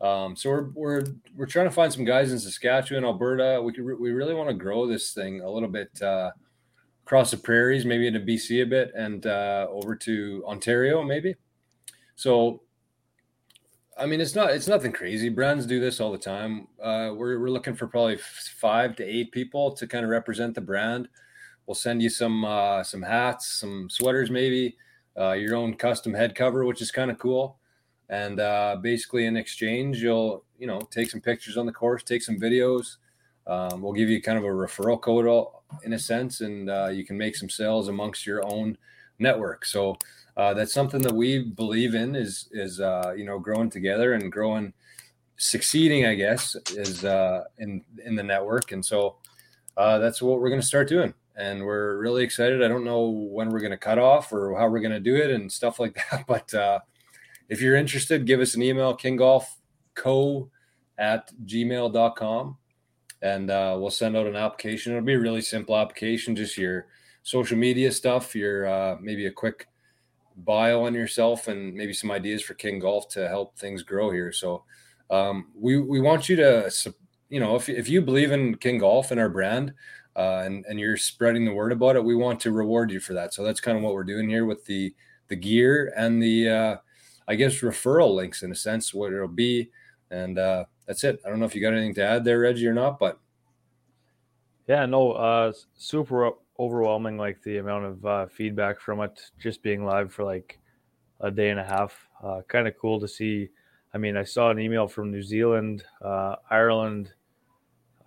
[0.02, 3.62] Um, so we're we're we're trying to find some guys in Saskatchewan, Alberta.
[3.64, 6.32] We could we really want to grow this thing a little bit uh,
[7.06, 11.36] across the prairies, maybe into BC a bit, and uh, over to Ontario maybe.
[12.16, 12.62] So
[13.98, 15.30] I mean, it's not it's nothing crazy.
[15.30, 16.68] Brands do this all the time.
[16.82, 20.62] Uh, we're we're looking for probably five to eight people to kind of represent the
[20.62, 21.08] brand.
[21.66, 24.76] We'll send you some uh, some hats, some sweaters, maybe
[25.18, 27.58] uh, your own custom head cover, which is kind of cool.
[28.10, 32.22] And uh, basically, in exchange, you'll you know take some pictures on the course, take
[32.22, 32.98] some videos.
[33.48, 35.26] Um, we'll give you kind of a referral code
[35.84, 38.78] in a sense, and uh, you can make some sales amongst your own
[39.20, 39.66] network.
[39.66, 39.98] So
[40.38, 44.32] uh, that's something that we believe in is is uh, you know growing together and
[44.32, 44.74] growing
[45.38, 48.72] succeeding i guess is uh, in in the network.
[48.72, 49.18] And so
[49.78, 51.14] uh, that's what we're going to start doing.
[51.38, 52.64] And we're really excited.
[52.64, 55.16] I don't know when we're going to cut off or how we're going to do
[55.18, 56.80] it and stuff like that but uh,
[57.50, 60.50] if you're interested give us an email kinggolfco
[60.98, 62.58] at gmail.com
[63.26, 66.88] and uh, we'll send out an application it'll be a really simple application just your
[67.24, 69.68] social media stuff your uh, maybe a quick
[70.38, 74.32] bio on yourself and maybe some ideas for King Golf to help things grow here.
[74.32, 74.64] So
[75.10, 76.72] um, we we want you to
[77.30, 79.74] you know if if you believe in King Golf and our brand.
[80.18, 82.04] Uh, and and you're spreading the word about it.
[82.04, 83.34] We want to reward you for that.
[83.34, 84.96] So that's kind of what we're doing here with the
[85.28, 86.76] the gear and the uh,
[87.28, 89.72] I guess referral links in a sense what it'll be.
[90.12, 91.20] And uh, that's it.
[91.26, 93.20] I don't know if you got anything to add there, Reggie, or not, but
[94.68, 99.86] yeah, no, uh, super overwhelming like the amount of uh, feedback from it just being
[99.86, 100.60] live for like
[101.20, 102.08] a day and a half.
[102.24, 103.50] Uh, kind of cool to see
[103.94, 107.12] i mean i saw an email from new zealand uh, ireland.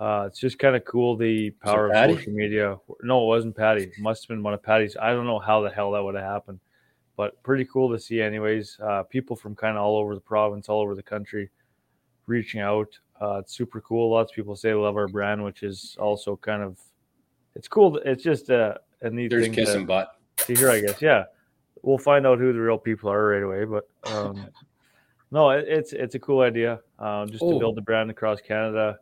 [0.00, 2.76] Uh, it's just kind of cool the power of social media.
[3.02, 5.60] No it wasn't patty it must have been one of patty's i don't know how
[5.60, 6.60] the hell that would have happened
[7.18, 8.78] but pretty cool to see anyways.
[8.80, 11.50] Uh, people from kind of all over the province all over the country
[12.28, 15.62] reaching out uh, it's super cool lots of people say they love our brand which
[15.62, 16.78] is also kind of
[17.58, 18.00] it's cool.
[18.04, 20.16] It's just a, a neat There's thing kissing to, butt.
[20.38, 21.02] to hear, I guess.
[21.02, 21.24] Yeah,
[21.82, 23.64] we'll find out who the real people are right away.
[23.64, 24.46] But um,
[25.32, 27.52] no, it, it's it's a cool idea um, just oh.
[27.52, 28.98] to build the brand across Canada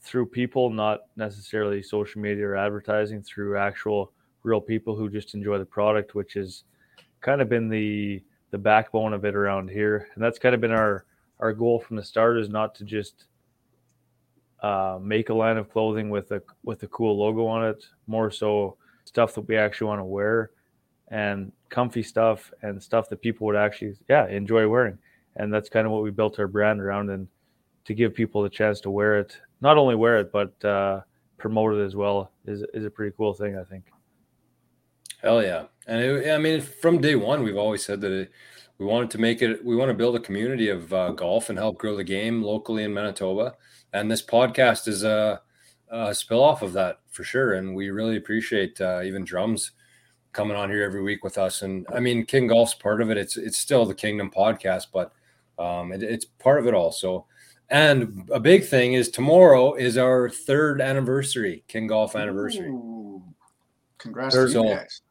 [0.00, 4.12] through people, not necessarily social media or advertising, through actual
[4.42, 6.64] real people who just enjoy the product, which has
[7.22, 10.70] kind of been the the backbone of it around here, and that's kind of been
[10.70, 11.06] our
[11.42, 13.24] our goal from the start is not to just
[14.62, 17.84] uh, make a line of clothing with a with a cool logo on it.
[18.06, 20.52] More so stuff that we actually want to wear,
[21.08, 24.96] and comfy stuff and stuff that people would actually yeah enjoy wearing.
[25.34, 27.26] And that's kind of what we built our brand around, and
[27.86, 31.00] to give people the chance to wear it, not only wear it but uh,
[31.38, 33.58] promote it as well is is a pretty cool thing.
[33.58, 33.84] I think.
[35.20, 38.12] Hell yeah, and it, I mean from day one we've always said that.
[38.12, 38.32] It,
[38.78, 41.58] we wanted to make it we want to build a community of uh, golf and
[41.58, 43.54] help grow the game locally in manitoba
[43.92, 45.40] and this podcast is a,
[45.90, 47.54] a spill off of that for sure.
[47.54, 49.72] And we really appreciate uh, even drums
[50.32, 51.62] coming on here every week with us.
[51.62, 53.18] And I mean, King Golf's part of it.
[53.18, 55.12] It's it's still the Kingdom podcast, but
[55.58, 56.90] um, it, it's part of it all.
[56.90, 57.26] So,
[57.68, 62.68] and a big thing is tomorrow is our third anniversary, King Golf anniversary.
[62.68, 63.22] Ooh.
[63.98, 65.02] Congrats to you guys.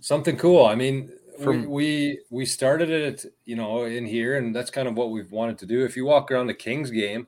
[0.00, 0.64] Something cool.
[0.64, 1.10] I mean,
[1.42, 5.30] from we, we started it, you know, in here, and that's kind of what we've
[5.30, 5.84] wanted to do.
[5.84, 7.26] If you walk around the Kings game,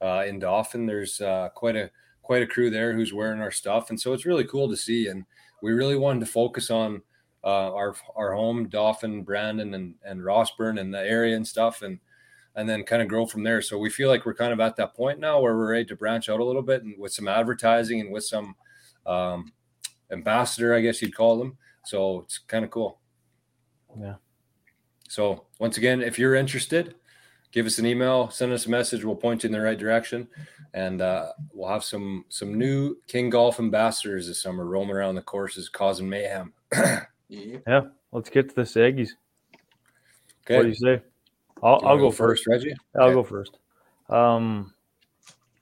[0.00, 0.86] uh, in Dauphin.
[0.86, 1.90] There's uh, quite a
[2.22, 5.08] quite a crew there who's wearing our stuff, and so it's really cool to see.
[5.08, 5.24] And
[5.62, 7.02] we really wanted to focus on
[7.44, 11.98] uh, our our home, Dauphin, Brandon, and and Rossburn, and the area and stuff, and
[12.54, 13.60] and then kind of grow from there.
[13.60, 15.96] So we feel like we're kind of at that point now where we're ready to
[15.96, 18.56] branch out a little bit and with some advertising and with some
[19.04, 19.52] um,
[20.10, 21.58] ambassador, I guess you'd call them.
[21.84, 22.98] So it's kind of cool.
[23.98, 24.14] Yeah.
[25.08, 26.94] So once again, if you're interested,
[27.52, 29.04] give us an email, send us a message.
[29.04, 30.28] We'll point you in the right direction,
[30.74, 35.22] and uh, we'll have some some new King Golf ambassadors this summer roaming around the
[35.22, 36.52] courses, causing mayhem.
[37.28, 37.82] yeah,
[38.12, 39.10] let's get to the Aggies.
[40.44, 41.02] Okay, what do you say?
[41.62, 42.76] I'll, I'll go, go first, first, Reggie.
[42.94, 43.14] I'll okay.
[43.14, 43.58] go first.
[44.08, 44.74] Um,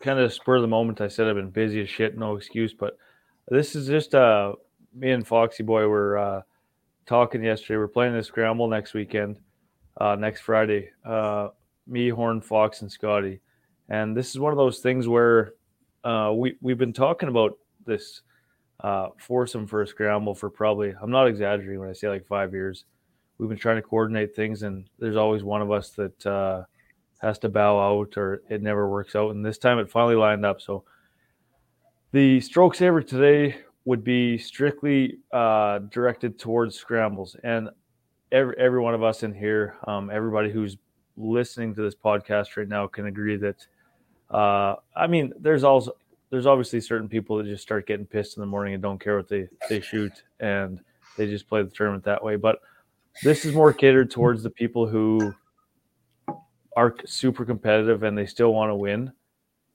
[0.01, 1.01] kind of spur of the moment.
[1.01, 2.74] I said I've been busy as shit, no excuse.
[2.74, 2.99] But
[3.49, 4.55] this is just uh,
[4.93, 6.43] me and Foxy Boy were uh,
[7.07, 7.76] talking yesterday.
[7.76, 9.38] We're playing the scramble next weekend,
[10.00, 10.90] uh, next Friday.
[11.05, 11.48] Uh,
[11.86, 13.40] me, Horn, Fox, and Scotty.
[13.88, 15.55] And this is one of those things where
[16.05, 18.22] uh, we we've been talking about this
[18.80, 22.52] uh, foursome for a scramble for probably I'm not exaggerating when I say like five
[22.52, 22.84] years.
[23.38, 26.64] We've been trying to coordinate things, and there's always one of us that uh,
[27.18, 29.30] has to bow out or it never works out.
[29.30, 30.61] And this time it finally lined up.
[30.61, 30.84] So
[32.12, 37.68] the stroke saver today would be strictly uh, directed towards scrambles, and
[38.32, 40.76] every every one of us in here, um, everybody who's
[41.16, 43.66] listening to this podcast right now can agree that.
[44.30, 45.93] Uh, I mean, there's also
[46.30, 49.16] there's obviously certain people that just start getting pissed in the morning and don't care
[49.16, 50.80] what they they shoot and
[51.16, 52.37] they just play the tournament that way.
[52.37, 52.59] But
[53.22, 55.32] this is more catered towards the people who
[56.76, 59.12] are super competitive and they still want to win.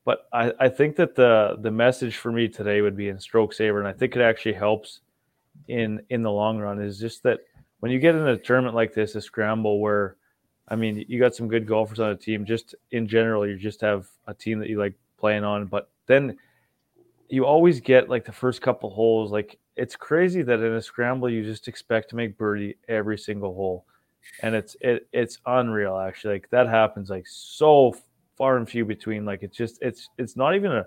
[0.09, 3.53] But I, I think that the the message for me today would be in stroke
[3.53, 5.01] saver, and I think it actually helps
[5.67, 7.41] in in the long run is just that
[7.79, 10.15] when you get in a tournament like this, a scramble where
[10.67, 13.81] I mean you got some good golfers on a team, just in general, you just
[13.81, 16.39] have a team that you like playing on, but then
[17.29, 21.29] you always get like the first couple holes, like it's crazy that in a scramble
[21.29, 23.85] you just expect to make birdie every single hole
[24.41, 26.33] and it's it, it's unreal actually.
[26.33, 27.95] Like that happens like so
[28.39, 30.85] far and few between like it's just it's it's not even a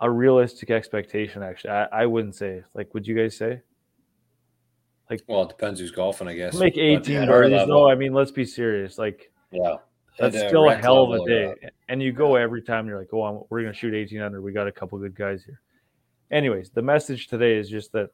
[0.00, 1.70] a realistic expectation actually.
[1.70, 3.62] I, I wouldn't say like would you guys say?
[5.08, 8.30] Like well it depends who's golfing i guess make 18 birdies no i mean let's
[8.30, 9.76] be serious like yeah.
[10.18, 11.54] that's still a hell of a day
[11.90, 14.52] and you go every time you're like oh I'm, we're gonna shoot 18 under we
[14.52, 15.60] got a couple good guys here.
[16.30, 18.08] Anyways the message today is just that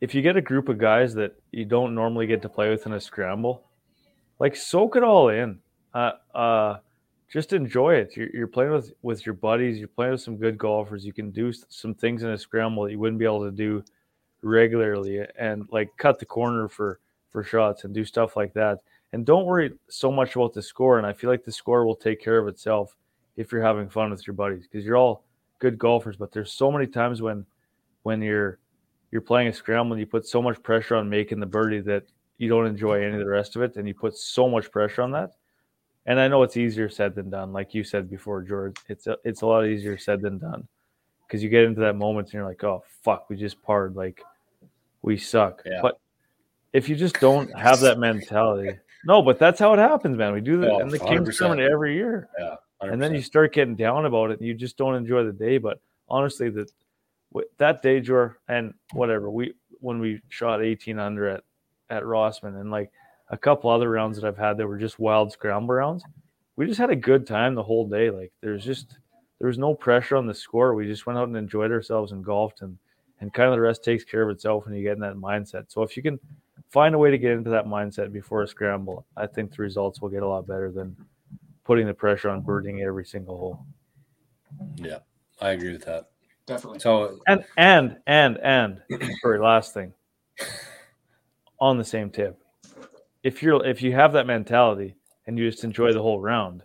[0.00, 2.86] if you get a group of guys that you don't normally get to play with
[2.86, 3.64] in a scramble,
[4.38, 5.58] like soak it all in.
[5.94, 6.76] Uh, uh,
[7.28, 8.16] just enjoy it.
[8.16, 9.78] You're, you're, playing with with your buddies.
[9.78, 11.04] You're playing with some good golfers.
[11.04, 13.84] You can do some things in a scramble that you wouldn't be able to do
[14.42, 18.80] regularly, and like cut the corner for for shots and do stuff like that.
[19.12, 20.98] And don't worry so much about the score.
[20.98, 22.96] And I feel like the score will take care of itself
[23.36, 25.24] if you're having fun with your buddies because you're all
[25.58, 26.16] good golfers.
[26.16, 27.46] But there's so many times when
[28.02, 28.58] when you're
[29.10, 32.04] you're playing a scramble and you put so much pressure on making the birdie that
[32.38, 35.02] you don't enjoy any of the rest of it and you put so much pressure
[35.02, 35.32] on that
[36.06, 37.52] and i know it's easier said than done.
[37.52, 40.66] Like you said before george it's a, it's a lot easier said than done.
[41.26, 43.96] Because you get into that moment and you're like oh fuck we just parred.
[43.96, 44.22] Like
[45.02, 45.62] we suck.
[45.64, 45.80] Yeah.
[45.82, 46.00] but
[46.72, 50.32] if you just don't have that mentality no but that's how it happens man.
[50.32, 52.28] We do that oh, in the king's tournament every year.
[52.38, 52.92] Yeah 100%.
[52.92, 55.58] and then you start getting down about it and you just don't enjoy the day.
[55.58, 56.66] But honestly the
[57.58, 61.44] that day, Jor, and whatever we when we shot 18 under at
[61.88, 62.90] at Rossburn and like
[63.30, 66.04] a couple other rounds that I've had that were just wild scramble rounds.
[66.56, 68.10] We just had a good time the whole day.
[68.10, 68.98] Like there's just
[69.38, 70.74] there was no pressure on the score.
[70.74, 72.76] We just went out and enjoyed ourselves and golfed and
[73.20, 75.64] and kind of the rest takes care of itself when you get in that mindset.
[75.68, 76.18] So if you can
[76.70, 80.00] find a way to get into that mindset before a scramble, I think the results
[80.00, 80.96] will get a lot better than
[81.64, 83.66] putting the pressure on birding every single hole.
[84.76, 84.98] Yeah,
[85.40, 86.10] I agree with that
[86.50, 86.80] definitely.
[86.80, 88.82] So and and and and
[89.22, 89.92] sorry, last thing.
[91.60, 92.42] On the same tip,
[93.22, 94.96] if you're if you have that mentality
[95.26, 96.62] and you just enjoy the whole round,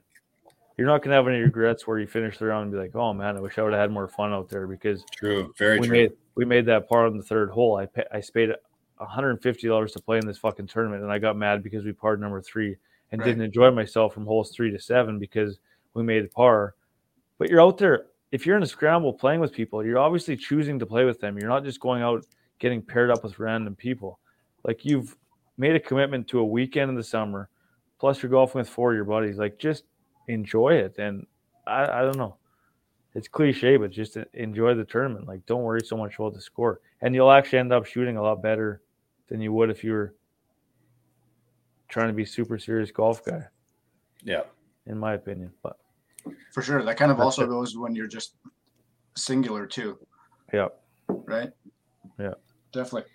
[0.78, 3.14] you're not gonna have any regrets where you finish the round and be like, oh
[3.14, 5.88] man, I wish I would have had more fun out there because true, very we
[5.88, 5.98] true.
[5.98, 7.78] Made, we made that par on the third hole.
[7.78, 8.52] I pay, I paid
[8.98, 12.22] 150 dollars to play in this fucking tournament, and I got mad because we parred
[12.22, 12.76] number three
[13.12, 13.28] and right.
[13.28, 15.60] didn't enjoy myself from holes three to seven because
[15.94, 16.76] we made a par.
[17.38, 20.78] But you're out there if you're in a scramble playing with people, you're obviously choosing
[20.80, 21.38] to play with them.
[21.38, 22.26] You're not just going out
[22.60, 24.20] getting paired up with random people.
[24.64, 25.16] Like you've
[25.58, 27.50] made a commitment to a weekend in the summer,
[28.00, 29.38] plus you're golfing with four of your buddies.
[29.38, 29.84] Like just
[30.28, 30.98] enjoy it.
[30.98, 31.26] And
[31.68, 32.38] I, I don't know.
[33.14, 35.28] It's cliche, but just enjoy the tournament.
[35.28, 36.82] Like don't worry so much about the score.
[37.02, 38.82] And you'll actually end up shooting a lot better
[39.30, 40.16] than you would if you were
[41.88, 43.46] trying to be super serious golf guy.
[44.24, 44.42] Yeah.
[44.88, 45.52] In my opinion.
[45.64, 45.78] But
[46.52, 46.84] for sure.
[46.84, 47.48] That kind of also it.
[47.48, 48.36] goes when you're just
[49.16, 49.98] singular too.
[50.54, 50.68] Yeah.
[51.08, 51.52] Right.
[52.20, 52.34] Yeah.
[52.74, 53.10] Definitely.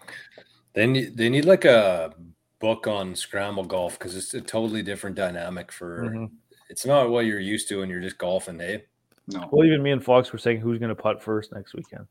[0.73, 2.15] They need they need like a
[2.61, 6.03] book on scramble golf because it's a totally different dynamic for.
[6.05, 6.25] Mm-hmm.
[6.69, 8.79] It's not what you're used to when you're just golfing, eh?
[9.27, 9.49] No.
[9.51, 12.07] Well, even me and Fox were saying who's going to putt first next weekend.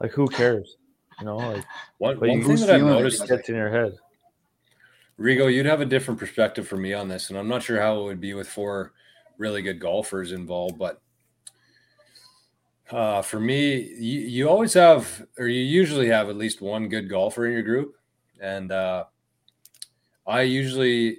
[0.00, 0.76] Like, who cares?
[1.20, 1.64] You know, like
[1.98, 3.98] one, one thing that I've noticed gets in your head.
[5.20, 8.00] Rigo, you'd have a different perspective for me on this, and I'm not sure how
[8.00, 8.92] it would be with four
[9.38, 10.78] really good golfers involved.
[10.78, 11.00] But
[12.90, 17.08] uh, for me, you, you always have, or you usually have at least one good
[17.08, 17.94] golfer in your group.
[18.40, 19.04] And uh,
[20.26, 21.18] I usually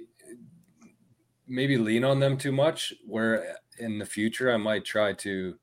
[1.46, 5.58] maybe lean on them too much, where in the future I might try to,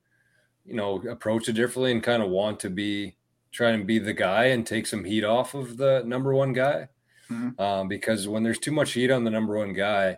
[0.66, 3.18] you know, approach it differently and kind of want to be
[3.52, 6.88] try and be the guy and take some heat off of the number one guy.
[7.30, 7.60] Mhm.
[7.60, 10.18] Um, because when there's too much heat on the number one guy,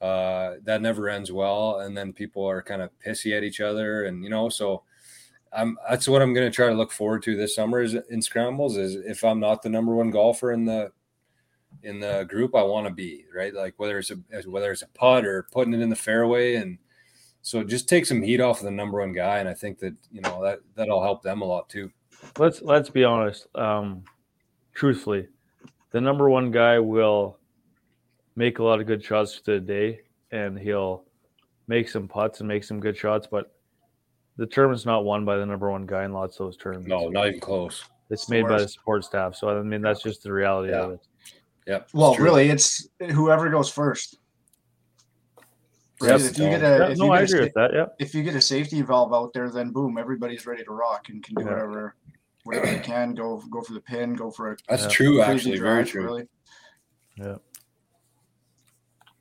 [0.00, 4.04] uh, that never ends well, and then people are kind of pissy at each other,
[4.04, 4.84] and you know, so
[5.52, 8.20] I'm that's what I'm going to try to look forward to this summer is in
[8.22, 8.76] scrambles.
[8.76, 10.92] Is if I'm not the number one golfer in the
[11.86, 14.16] in the group, I want to be right, like whether it's a
[14.46, 16.78] whether it's a putt or putting it in the fairway, and
[17.42, 19.94] so just take some heat off of the number one guy, and I think that
[20.10, 21.90] you know that that'll help them a lot too.
[22.38, 23.46] let's let's be honest.
[23.54, 24.02] Um,
[24.74, 25.28] truthfully,
[25.92, 27.38] the number one guy will
[28.34, 30.00] make a lot of good shots for the day,
[30.32, 31.04] and he'll
[31.68, 33.28] make some putts and make some good shots.
[33.30, 33.52] But
[34.36, 36.88] the tournament's not won by the number one guy in lots of those tournaments.
[36.88, 37.84] No, not even close.
[38.10, 39.36] it's made by the support staff.
[39.36, 41.00] So I mean, that's just the reality of it.
[41.66, 41.88] Yep.
[41.94, 42.24] Well, true.
[42.24, 44.18] really, it's whoever goes first.
[46.00, 46.10] Right?
[46.10, 47.54] Yes, if you get a Yeah, if no, you I get a agree sta- with
[47.54, 47.70] that.
[47.74, 51.08] Yeah, if you get a safety valve out there, then boom, everybody's ready to rock
[51.08, 51.50] and can do Yeah.
[51.52, 51.96] whatever
[52.44, 53.14] whatever they can.
[53.14, 54.88] Go go for the pin, go for a That's Yeah.
[54.90, 55.16] true.
[55.24, 56.04] crazy Actually, very true.
[56.04, 56.28] Really.
[57.16, 57.36] Yeah.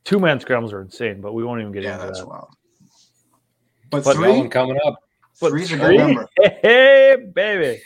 [0.04, 2.28] two man scrambles are insane, but we won't even get Yeah, into that's that.
[2.28, 2.50] wild.
[3.90, 5.00] But, But Got three, one coming up.
[5.42, 6.28] But three's a good number.
[6.62, 7.82] Hey, baby,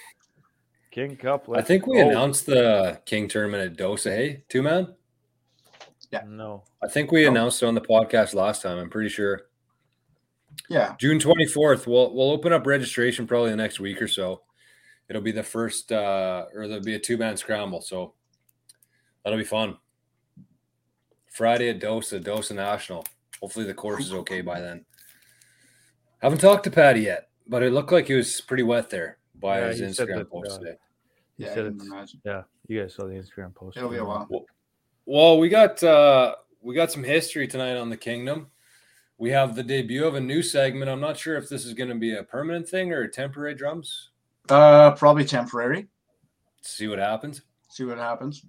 [0.91, 1.45] King Cup.
[1.47, 2.09] I let's think we go.
[2.09, 4.09] announced the King tournament at Dosa.
[4.11, 4.95] Hey, two man.
[6.11, 6.23] Yeah.
[6.27, 7.29] No, I think we Oh.
[7.29, 8.79] announced it on the podcast last time.
[8.79, 9.41] I'm pretty sure.
[10.69, 11.85] Yeah, June 24th.
[11.85, 14.41] We'll we'll open up registration probably the next week or so.
[15.07, 17.81] It'll be the first, uh, or there'll be a two man scramble.
[17.81, 18.13] So
[19.23, 19.77] that'll be fun.
[21.31, 23.05] Friday at Dosa, Dosa National.
[23.39, 24.83] Hopefully the course is okay by then.
[26.21, 29.18] I Haven't talked to Patty yet, but it looked like he was pretty wet there
[29.39, 30.75] by Yeah, his Instagram that, post uh, today.
[31.37, 32.21] he yeah, said can it's imagine.
[32.25, 32.43] yeah.
[32.67, 33.77] You guys saw the Instagram post.
[33.77, 34.27] It'll be a while.
[35.05, 38.47] Well, we got uh we got some history tonight on the Kingdom.
[39.17, 40.89] We have the debut of a new segment.
[40.89, 43.53] I'm not sure if this is going to be a permanent thing or a temporary
[43.55, 44.09] drums.
[44.49, 45.87] Uh, probably temporary.
[46.61, 47.41] See what happens.
[47.69, 48.45] See what happens.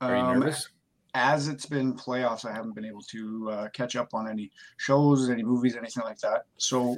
[0.00, 0.68] Are you Um, nervous?
[1.14, 5.28] As it's been playoffs, I haven't been able to uh, catch up on any shows,
[5.30, 6.44] any movies, anything like that.
[6.56, 6.96] So,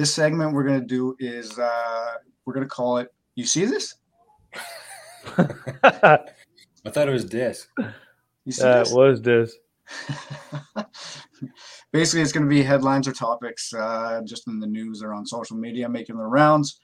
[0.00, 2.12] this segment we're gonna do is uh,
[2.46, 3.08] we're gonna call it.
[3.34, 3.96] You see this?
[5.36, 7.68] I thought it was this.
[8.46, 8.90] You see this?
[8.92, 9.54] was this.
[11.92, 15.26] Basically, it's going to be headlines or topics uh, just in the news or on
[15.26, 16.80] social media making the rounds.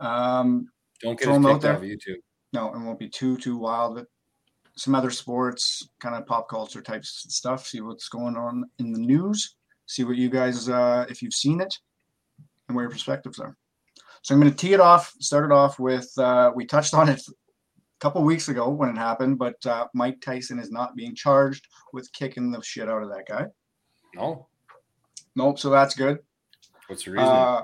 [0.00, 0.66] Um,
[1.02, 1.76] Don't get Throw us 'em out there.
[1.76, 2.16] off YouTube.
[2.52, 4.06] no, it won't be too too wild, but
[4.76, 7.66] some other sports, kind of pop culture type s- stuff.
[7.66, 9.54] See what's going on in the news.
[9.86, 11.76] See what you guys, uh, if you've seen it,
[12.70, 13.56] and where your perspectives are.
[14.22, 15.12] So I'm going to tee it off.
[15.18, 17.32] Start it off with uh, we touched on it a
[18.00, 22.12] couple weeks ago when it happened, but uh, Mike Tyson is not being charged with
[22.12, 23.46] kicking the shit out of that guy.
[24.14, 24.46] No.
[25.34, 25.58] Nope.
[25.58, 26.18] So that's good.
[26.86, 27.26] What's the reason?
[27.26, 27.62] Uh,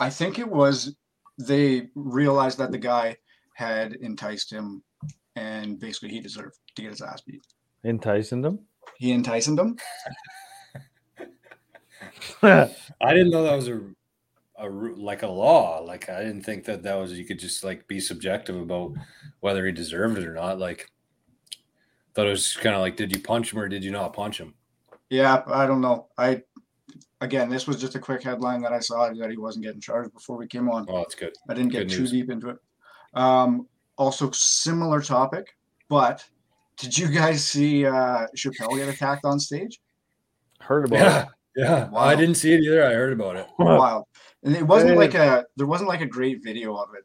[0.00, 0.96] I think it was
[1.38, 3.16] they realized that the guy
[3.54, 4.82] had enticed him,
[5.34, 7.42] and basically he deserved to get his ass beat.
[7.84, 8.60] Enticing him?
[8.98, 9.76] He enticed him.
[12.42, 13.80] I didn't know that was a,
[14.58, 15.80] a like a law.
[15.80, 18.92] Like I didn't think that that was you could just like be subjective about
[19.40, 20.58] whether he deserved it or not.
[20.58, 20.90] Like
[22.14, 24.40] thought it was kind of like, did you punch him or did you not punch
[24.40, 24.54] him?
[25.08, 26.08] Yeah, I don't know.
[26.18, 26.42] I
[27.20, 30.12] again, this was just a quick headline that I saw that he wasn't getting charged
[30.12, 30.86] before we came on.
[30.88, 31.34] Oh, that's good.
[31.48, 32.10] I didn't get Good too news.
[32.10, 32.58] deep into it.
[33.14, 35.56] Um, also, similar topic,
[35.88, 36.24] but
[36.76, 39.80] did you guys see uh, Chappelle get attacked on stage?
[40.60, 41.26] Heard about Yeah,
[41.58, 41.88] yeah.
[41.90, 42.00] Wow.
[42.00, 42.84] I didn't see it either.
[42.84, 43.46] I heard about it.
[43.58, 43.64] it.
[43.64, 44.04] wild.
[44.44, 44.96] And it wasn't Hey.
[44.96, 47.04] like a there wasn't like a great video of it.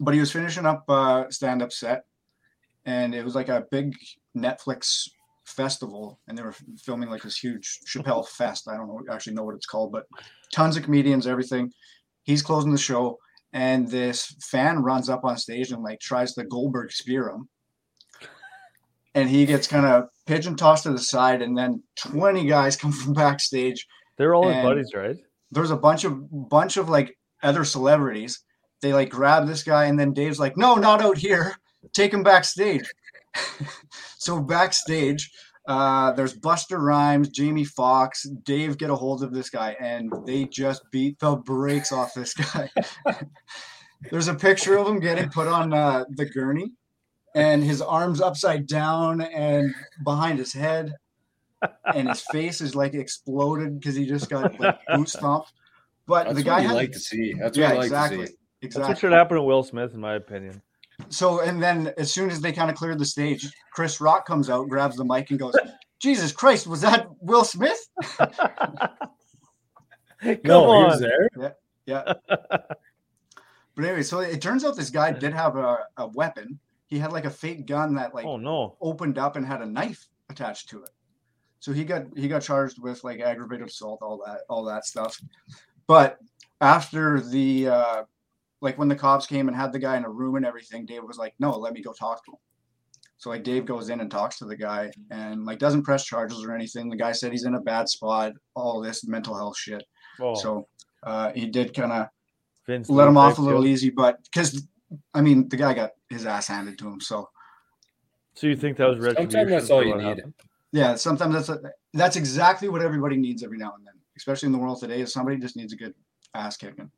[0.00, 2.04] But he was finishing up uh stand up set
[2.86, 3.94] and it was like a big
[4.36, 5.08] Netflix
[5.44, 8.68] festival and they were filming like this huge Chappelle fest.
[8.68, 10.06] I don't know actually know what it's called, but
[10.52, 11.72] tons of comedians, everything.
[12.22, 13.18] He's closing the show
[13.52, 17.48] and this fan runs up on stage and like tries to Goldberg spear him.
[19.14, 22.92] And he gets kind of pigeon tossed to the side, and then 20 guys come
[22.92, 25.16] from backstage They're all his buddies, right?
[25.52, 28.40] there's a bunch of bunch of like other celebrities.
[28.80, 31.54] They like grab this guy, and then Dave's like, "No, not out here.
[31.92, 32.90] Take him backstage."
[34.18, 35.30] so backstage,
[35.68, 40.44] uh, there's Busta Rhymes, Jamie Foxx, Dave get a hold of this guy, and they
[40.46, 42.70] just beat the brakes off this guy.
[44.10, 46.72] there's a picture of him getting put on uh, the gurney,
[47.34, 49.74] and his arms upside down and
[50.04, 50.94] behind his head
[51.94, 55.52] and his face is like exploded because he just got like boot stomped.
[56.06, 57.34] But That's the guy what had like to see.
[57.40, 58.32] That's yeah, what I like exactly, to see.
[58.32, 58.38] Exactly.
[58.62, 59.00] That's what exactly.
[59.00, 60.60] should happen to Will Smith, in my opinion.
[61.08, 64.50] So and then as soon as they kind of cleared the stage, Chris Rock comes
[64.50, 65.54] out, grabs the mic, and goes,
[66.00, 68.30] "Jesus Christ, was that Will Smith?" Come
[70.44, 70.90] No, he on.
[70.90, 71.56] was there.
[71.86, 72.12] Yeah.
[73.74, 76.58] But anyway, so it turns out this guy did have a, a weapon.
[76.92, 78.76] He had like a fake gun that like oh no.
[78.82, 80.90] opened up and had a knife attached to it.
[81.58, 85.18] So he got he got charged with like aggravated assault, all that all that stuff.
[85.86, 86.18] But
[86.60, 88.02] after the uh
[88.60, 91.02] like when the cops came and had the guy in a room and everything, Dave
[91.02, 92.38] was like, "No, let me go talk to him."
[93.16, 96.44] So like Dave goes in and talks to the guy and like doesn't press charges
[96.44, 96.90] or anything.
[96.90, 99.82] The guy said he's in a bad spot, all this mental health shit.
[100.20, 100.68] Oh, So
[101.04, 102.08] uh, he did kind of
[102.68, 104.68] let him off a little easy, but because
[105.14, 107.00] I mean the guy got his ass handed to him.
[107.00, 107.28] So
[108.34, 110.04] So you think that was Sometimes that's all you need.
[110.04, 110.34] happened?
[110.72, 111.60] yeah, sometimes that's a,
[111.94, 115.00] that's exactly what everybody needs every now and then, especially in the world today.
[115.00, 115.94] Is somebody just needs a good
[116.34, 116.90] ass kicking.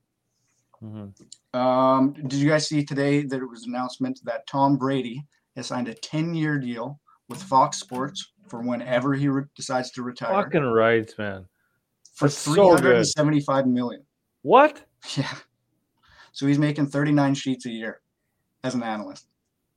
[0.83, 1.59] Mm-hmm.
[1.59, 5.25] Um, did you guys see today that it was an announcement that Tom Brady
[5.57, 10.03] has signed a 10 year deal with Fox Sports for whenever he re- decides to
[10.03, 11.47] retire Fucking rights, man.
[12.15, 12.81] for that's so good.
[12.81, 14.05] 375 million.
[14.43, 14.83] What?
[15.17, 15.29] Yeah.
[16.35, 18.01] So he's making 39 sheets a year
[18.65, 19.29] as an analyst.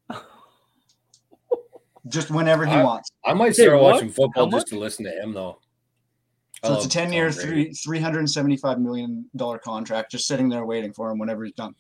[2.08, 3.12] Just whenever he I- wants.
[3.24, 3.94] I might start what?
[3.94, 5.60] watching football just to listen to him, though.
[6.66, 11.12] So it's a 10 year, three, 375 million dollar contract just sitting there waiting for
[11.12, 11.76] him whenever he's done.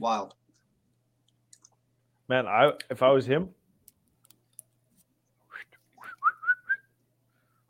[0.00, 0.34] Wild.
[2.28, 3.50] Man, I if I was him,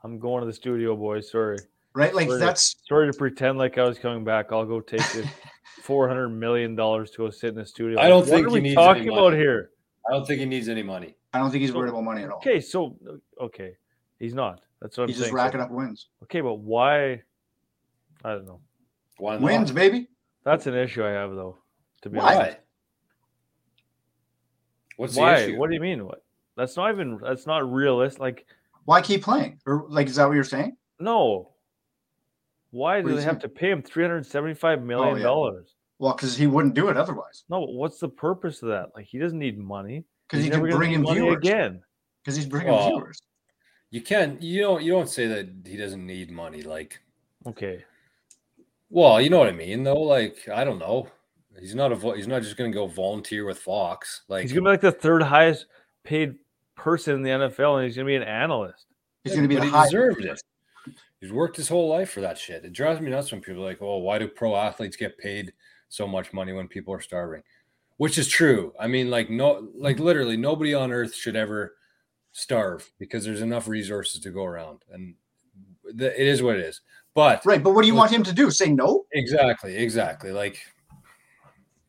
[0.02, 1.30] I'm going to the studio, boys.
[1.30, 1.58] Sorry.
[1.94, 2.14] Right?
[2.14, 2.40] Like Sorry.
[2.40, 4.46] that's Sorry to pretend like I was coming back.
[4.52, 5.26] I'll go take this
[5.88, 7.98] four hundred million dollars to go sit in the studio.
[7.98, 9.38] I don't what think are he we needs talking any about money.
[9.38, 9.70] here?
[10.06, 11.16] I don't think he needs any money.
[11.32, 12.36] I don't think he's So- worried about money at all.
[12.36, 12.96] Okay, so
[13.40, 13.72] okay,
[14.18, 14.60] he's not.
[14.82, 15.34] That's what I'm He's just saying.
[15.34, 16.08] racking So- up wins.
[16.24, 17.22] Okay, but why?
[18.22, 18.60] I don't know.
[19.16, 19.42] Why not?
[19.42, 20.08] Wins, baby.
[20.44, 21.56] That's an issue I have though.
[22.02, 22.34] To be Why?
[22.36, 22.58] honest,
[24.96, 25.34] What's why?
[25.40, 25.58] the issue?
[25.58, 26.04] What do you mean?
[26.04, 26.22] What?
[26.56, 27.18] That's not even.
[27.22, 28.20] That's not realistic.
[28.20, 28.46] Like
[28.84, 29.58] Why keep playing?
[29.66, 30.76] Or like is that what you're saying?
[31.00, 31.54] no.
[32.70, 35.60] Why do do they you have to pay him three hundred seventy-five million Oh, yeah.
[35.98, 36.10] Dollars?
[36.10, 37.44] Well, because he wouldn't do it otherwise.
[37.48, 38.90] No, what's the purpose of that?
[38.94, 40.04] Like he doesn't need money.
[40.28, 41.36] Because he can bring need in viewers.
[41.36, 41.82] again.
[42.22, 43.20] Because he's bringing Well, viewers.
[43.90, 44.42] You can't.
[44.42, 44.82] You don't.
[44.82, 46.60] You don't say that he doesn't need money.
[46.62, 47.00] Like,
[47.46, 47.82] Okay.
[48.90, 50.00] well, you know what I mean, though.
[50.02, 51.08] Like, I don't know.
[51.58, 51.94] He's not a.
[51.94, 54.22] vo- He's not just going to go volunteer with Fox.
[54.28, 55.66] Like, He's gonna be like the third highest
[56.04, 56.34] paid
[56.76, 58.86] person in the NFL, and he's gonna be an analyst.
[59.24, 59.84] He's Yeah, going to be but the he high.
[59.86, 60.42] deserved it.
[61.20, 62.64] He's worked his whole life for that shit.
[62.64, 65.52] It drives me nuts when people are like, "Oh, why do pro athletes get paid
[65.88, 67.42] so much money when people are starving?"
[67.96, 68.72] Which is true.
[68.78, 71.74] I mean, like no, like literally nobody on earth should ever
[72.32, 75.14] starve because there's enough resources to go around, and
[75.84, 76.80] the, it is what it is.
[77.14, 78.50] But Right, but what do you want him to do?
[78.50, 79.04] Say no?
[79.12, 80.30] exactly, exactly.
[80.30, 80.60] Like,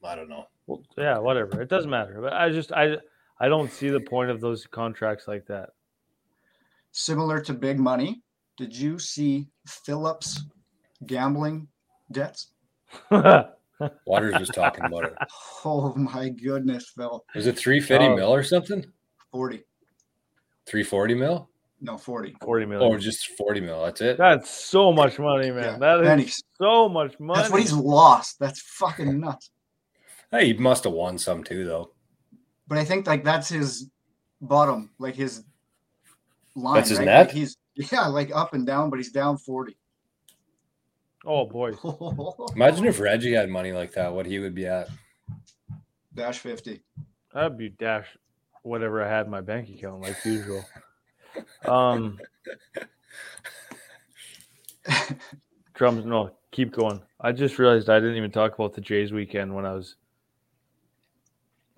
[0.03, 0.47] I don't know.
[0.65, 1.61] Well, yeah, whatever.
[1.61, 2.19] It doesn't matter.
[2.21, 2.97] But I just I
[3.39, 5.69] I don't see the point of those contracts like that.
[6.91, 8.21] Similar to big money.
[8.57, 10.43] Did you see Phillips
[11.05, 11.67] gambling
[12.11, 12.51] debts?
[14.05, 15.13] Waters was talking about it.
[15.65, 17.23] Oh my goodness, Phil.
[17.35, 18.15] Was it 350 Oh.
[18.15, 18.85] mil or something?
[19.31, 19.57] 40.
[20.65, 21.49] 340 mil?
[21.81, 22.35] No, 40.
[22.41, 22.83] 40 mil.
[22.83, 23.83] Or oh, just 40 mil?
[23.83, 24.17] That's it.
[24.17, 25.63] That's so much money, man.
[25.63, 26.43] Yeah, That is pennies.
[26.59, 27.39] so much money.
[27.39, 28.37] That's what he's lost.
[28.39, 29.51] That's fucking nuts.
[30.31, 31.91] Hey, he must have won some too, though.
[32.67, 33.89] But I think like that's his
[34.41, 35.43] bottom, like his
[36.55, 36.75] line.
[36.75, 37.05] That's his right?
[37.05, 37.27] net?
[37.27, 37.57] Like he's
[37.91, 39.75] yeah, like up and down, but he's down 40.
[41.25, 41.71] Oh boy.
[42.55, 44.89] Imagine if Reggie had money like that, what he would be at.
[46.13, 46.81] Dash 50.
[47.33, 48.07] That'd be dash
[48.63, 50.65] whatever I had in my bank account, like usual.
[51.65, 52.19] Um
[55.75, 57.01] drums no, keep going.
[57.21, 59.95] I just realized I didn't even talk about the Jays weekend when I was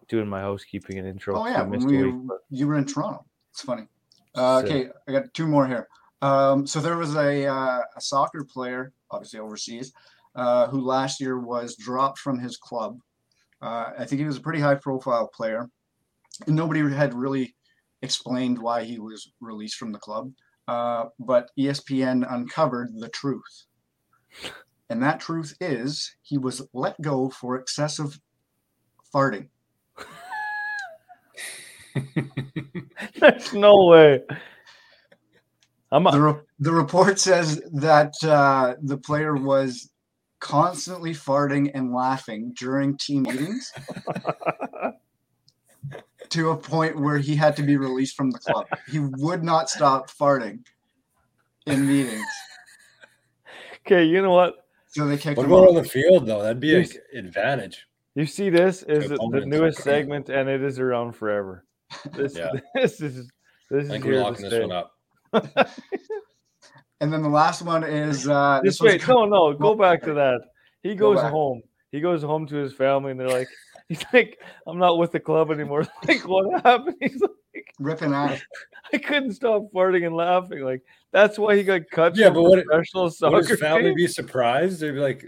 [0.07, 1.37] doing my housekeeping and intro.
[1.37, 3.25] Oh yeah, I when we week, but- you were in Toronto.
[3.51, 3.87] It's funny.
[4.35, 5.87] Uh, okay, I got two more here.
[6.21, 9.91] Um, so there was a uh, a soccer player, obviously overseas,
[10.35, 12.97] uh, who last year was dropped from his club.
[13.61, 15.69] Uh, I think he was a pretty high profile player,
[16.47, 17.55] and nobody had really
[18.01, 20.31] explained why he was released from the club.
[20.67, 23.65] Uh, but ESPN uncovered the truth,
[24.89, 28.19] and that truth is he was let go for excessive
[29.13, 29.49] farting.
[33.19, 34.21] There's no way.
[35.91, 39.89] I'm the, re- the report says that uh, the player was
[40.39, 43.71] constantly farting and laughing during team meetings
[46.29, 48.65] to a point where he had to be released from the club.
[48.89, 50.59] He would not stop farting
[51.67, 52.25] in meetings,
[53.85, 54.03] okay.
[54.03, 54.65] You know what?
[54.87, 55.83] so they kicked What him about on off.
[55.83, 56.41] the field, though?
[56.41, 57.85] That'd be an advantage.
[58.15, 61.65] You see, this is the, the newest segment, and it is around forever.
[62.13, 62.49] This, Yeah.
[62.75, 63.29] this is
[63.69, 64.93] this I is think here we're locking this one up.
[66.99, 70.03] And then the last one is uh, Just this was wait, no, no, go back
[70.03, 70.41] to that.
[70.83, 71.31] He goes back.
[71.31, 71.63] home.
[71.91, 73.47] he goes home to his family, and they're like,
[73.89, 75.87] he's like, I'm not with the club anymore.
[76.07, 76.97] Like, what happened?
[77.01, 77.31] He's like,
[77.79, 78.39] Ripping off.
[78.93, 80.59] I couldn't stop farting and laughing.
[80.59, 82.15] Like, that's why he got cut.
[82.15, 83.37] Yeah, but what- professional Would soccer.
[83.47, 83.95] his family team.
[83.95, 84.79] be surprised?
[84.81, 85.25] They'd be like,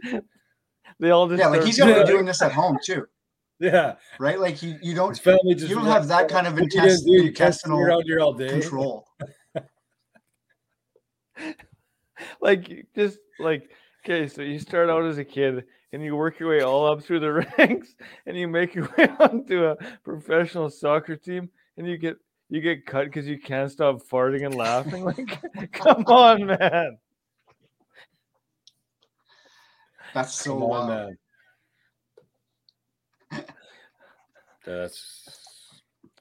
[1.00, 3.08] They all just Yeah, like he's gonna be doing this at home too,
[3.60, 4.40] yeah, right?
[4.40, 6.80] Like you, you don't his family just you don't have that kind of "What you
[6.80, 7.12] gonna intest- do?
[7.14, 8.50] You can't sit intestinal around here all day.
[8.50, 9.08] control.
[12.42, 13.70] like just like
[14.04, 17.04] okay so you start out as a kid and you work your way all up
[17.04, 21.98] through the ranks and you make your way onto a professional soccer team and you
[21.98, 22.18] get
[22.50, 25.40] you get cut because you can't stop farting and laughing like
[25.72, 26.98] come on man
[30.14, 30.88] That's so Come on, wild.
[30.90, 31.18] man.
[34.66, 35.28] That's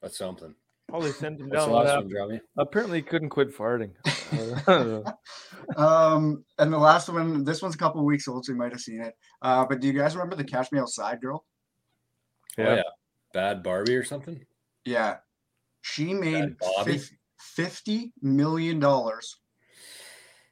[0.01, 0.55] that's something.
[0.93, 3.93] Probably sent him What's down the with last one, apparently he couldn't quit farting
[4.31, 5.83] I don't know.
[5.83, 8.81] Um, and the last one, this one's a couple weeks old, so you might have
[8.83, 9.15] seen it.
[9.41, 11.47] Uh, but do you guys remember the Cash Me Outside girl?
[12.59, 12.83] Oh, yeah yeah.
[13.35, 14.45] Bhad Bhabie or something?
[14.85, 15.17] Yeah,
[15.81, 16.99] she made Bobby?
[16.99, 19.37] fif- fifty million dollars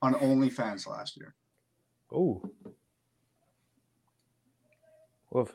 [0.00, 1.34] on OnlyFans last year.
[2.14, 2.42] oh
[5.30, 5.54] Woof.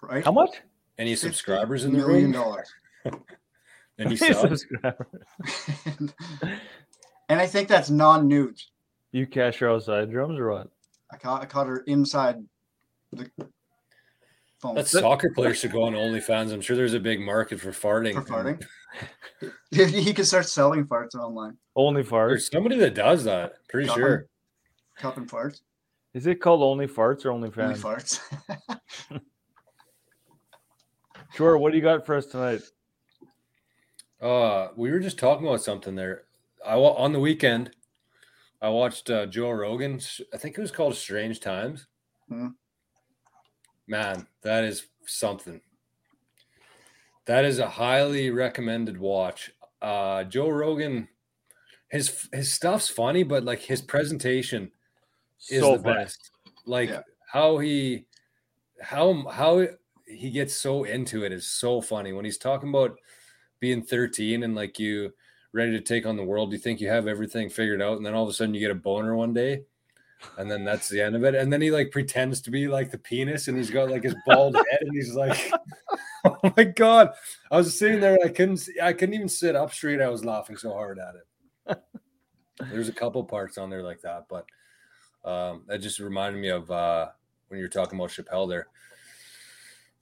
[0.00, 0.24] Right?
[0.24, 0.50] how much
[0.98, 2.32] Any subscribers in the million room?
[2.32, 2.72] dollars.
[3.98, 4.66] Any subs?
[7.28, 8.70] and I think that's non-nudes.
[9.12, 10.68] you cash her outside drums or what
[11.10, 12.36] I caught, I caught her inside
[13.12, 13.30] the
[14.60, 16.52] phone That soccer player should go on OnlyFans.
[16.52, 18.14] I'm sure there's a big market for farting.
[18.14, 18.64] for farting.
[19.70, 21.56] he could start selling farts online.
[21.76, 23.54] only farts There's somebody that does that.
[23.68, 24.26] Pretty Cup sure.
[24.96, 25.60] Cup and farts.
[26.14, 28.20] is it called only farts or only Only farts.
[31.34, 32.60] sure what do you got for us tonight
[34.22, 36.24] Uh, we were just talking about something there.
[36.64, 37.72] I on the weekend,
[38.60, 40.00] I watched uh, Joe Rogan.
[40.32, 41.88] I think it was called Strange Times.
[42.28, 42.48] Hmm.
[43.88, 45.60] Man, that is something.
[47.26, 49.50] That is a highly recommended watch.
[49.80, 51.08] Uh, Joe Rogan,
[51.88, 54.70] his his stuff's funny, but like his presentation
[55.50, 55.96] is so the funny.
[55.96, 56.30] best.
[56.64, 57.02] Like Yeah.
[57.26, 58.06] how he
[58.80, 59.66] how how
[60.06, 62.98] he gets so into it is so funny when he's talking about
[63.62, 65.14] being 13 and like you
[65.52, 68.12] ready to take on the world you think you have everything figured out and then
[68.12, 69.62] all of a sudden you get a boner one day
[70.36, 71.34] and then that's the end of it.
[71.34, 74.14] And then he like pretends to be like the penis and he's got like his
[74.26, 75.52] bald head and he's like
[76.24, 77.12] oh my god.
[77.50, 80.00] I was sitting there i couldn't see, i couldn't even sit up straight.
[80.00, 81.82] I was laughing so hard at it.
[82.70, 84.46] There's a couple parts on there like that but
[85.28, 87.08] um that just reminded me of uh
[87.48, 88.68] when you were talking about chappelle there.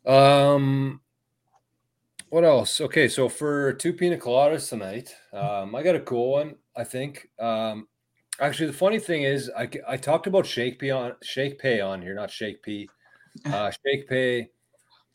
[0.07, 1.01] Um
[2.31, 2.81] what else?
[2.81, 6.55] Okay, so for two pina coladas tonight, um, I got a cool one.
[6.77, 7.29] I think.
[7.39, 7.89] Um,
[8.41, 12.31] actually, the funny thing is, I, I talked about Shakepay on Shakepay on here, not
[12.31, 12.89] Shake P.
[13.47, 14.49] Uh, Shakepay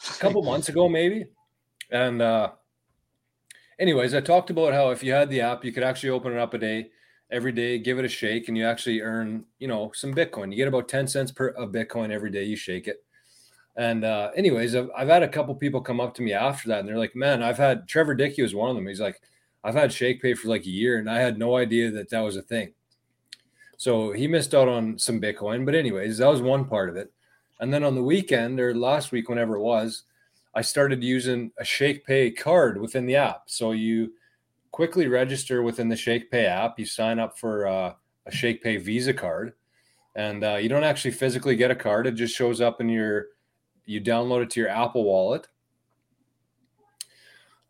[0.09, 1.25] a couple months ago, maybe.
[1.91, 2.51] And uh,
[3.77, 6.39] anyways, I talked about how if you had the app, you could actually open it
[6.39, 6.91] up a day,
[7.29, 10.49] every day, give it a shake, and you actually earn, you know, some Bitcoin.
[10.49, 13.04] You get about ten cents per of Bitcoin every day you shake it.
[13.77, 16.79] And uh, anyways, I've, I've had a couple people come up to me after that,
[16.79, 18.87] and they're like, "Man, I've had Trevor Dickey was one of them.
[18.87, 19.21] He's like,
[19.65, 22.37] I've had Shakepay for like a year, and I had no idea that that was
[22.37, 22.73] a thing.
[23.77, 25.65] So he missed out on some Bitcoin.
[25.65, 27.11] But anyways, that was one part of it.
[27.59, 30.03] And then on the weekend or last week, whenever it was,
[30.53, 33.43] I started using a Shakepay card within the app.
[33.47, 34.13] So you
[34.71, 36.77] quickly register within the Shakepay app.
[36.77, 37.93] You sign up for uh,
[38.27, 39.53] a Shakepay Visa card,
[40.15, 42.05] and uh, you don't actually physically get a card.
[42.05, 43.27] It just shows up in your
[43.85, 45.47] you download it to your Apple Wallet.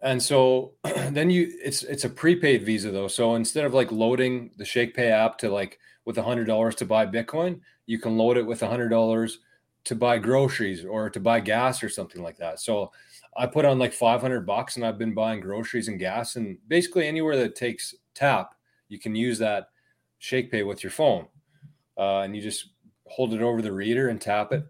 [0.01, 3.07] And so then you it's it's a prepaid Visa though.
[3.07, 6.86] So instead of like loading the Shakepay app to like with a hundred dollars to
[6.86, 9.39] buy Bitcoin, you can load it with a hundred dollars
[9.86, 12.59] to buy groceries or to buy gas or something like that.
[12.59, 12.91] So
[13.38, 17.07] I put on like 500 bucks and I've been buying groceries and gas and basically
[17.07, 18.55] anywhere that takes tap,
[18.89, 19.70] you can use that
[20.22, 21.28] Shakepay with your phone.
[21.97, 22.70] Uh, and you just
[23.07, 24.66] hold it over the reader and tap it.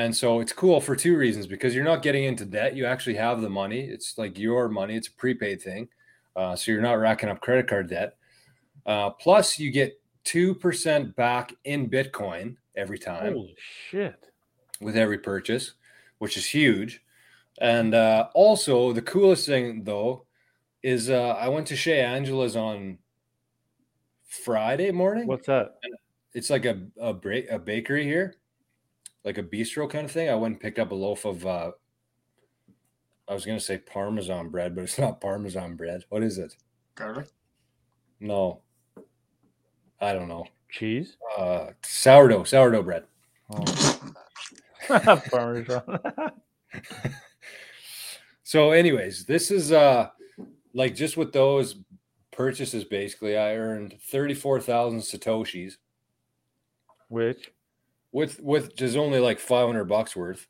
[0.00, 2.74] And so it's cool for two reasons because you're not getting into debt.
[2.74, 3.80] You actually have the money.
[3.80, 5.88] It's like your money, it's a prepaid thing.
[6.34, 8.16] Uh, so you're not racking up credit card debt.
[8.86, 13.54] Uh, plus, you get 2% back in Bitcoin every time Holy
[13.90, 14.30] shit.
[14.80, 15.74] with every purchase,
[16.16, 17.04] which is huge.
[17.60, 20.24] And uh, also, the coolest thing though
[20.82, 22.96] is uh, I went to Shea Angela's on
[24.24, 25.26] Friday morning.
[25.26, 25.74] What's that?
[26.32, 28.36] It's like a a, break, a bakery here,
[29.24, 30.28] like a bistro kind of thing.
[30.28, 31.46] I went and picked up a loaf of.
[31.46, 31.72] Uh,
[33.28, 36.04] I was gonna say Parmesan bread, but it's not Parmesan bread.
[36.08, 36.56] What is it?
[36.94, 37.28] Garlic.
[38.18, 38.60] No,
[40.00, 40.46] I don't know.
[40.68, 41.16] Cheese?
[41.36, 43.04] Uh, sourdough, sourdough bread.
[43.52, 44.12] Oh.
[45.30, 45.82] Parmesan.
[48.50, 50.08] So, anyways, this is uh
[50.74, 51.76] like just with those
[52.32, 55.74] purchases, basically, I earned thirty-four thousand satoshis
[57.06, 57.52] Which
[58.12, 60.46] with with just only like five hundred bucks worth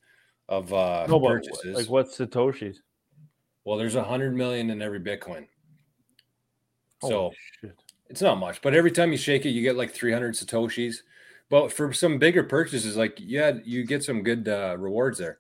[0.49, 1.77] of uh no, purchases.
[1.77, 2.77] like what satoshis?
[3.65, 5.47] Well, there's a hundred million in every Bitcoin,
[7.03, 7.77] so shit.
[8.09, 8.63] it's not much.
[8.63, 10.97] But every time you shake it, you get like three hundred satoshis.
[11.51, 15.39] But for some bigger purchases, like yeah, you get some good uh, rewards there.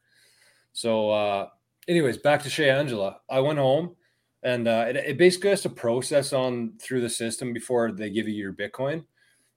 [0.72, 1.48] So, uh,
[1.88, 3.20] anyways, back to Shea Angela.
[3.28, 3.96] I went home,
[4.42, 8.28] and uh, it, it basically has to process on through the system before they give
[8.28, 9.04] you your Bitcoin.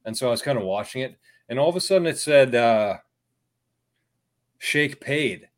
[0.06, 1.18] And so I was kind of watching it,
[1.50, 2.98] and all of a sudden it said uh,
[4.58, 5.50] Shake paid.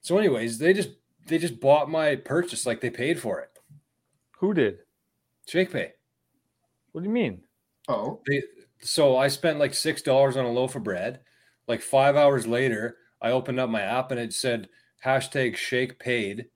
[0.00, 0.90] So, anyways, they just
[1.26, 3.50] they just bought my purchase like they paid for it.
[4.38, 4.78] Who did?
[5.48, 5.90] Shakepay.
[6.92, 7.42] What do you mean?
[7.88, 8.42] Oh, They,
[8.80, 11.20] so I spent like six dollars on a loaf of bread.
[11.66, 14.68] Like five hours later, I opened up my app and it said
[15.04, 16.46] hashtag Shake paid,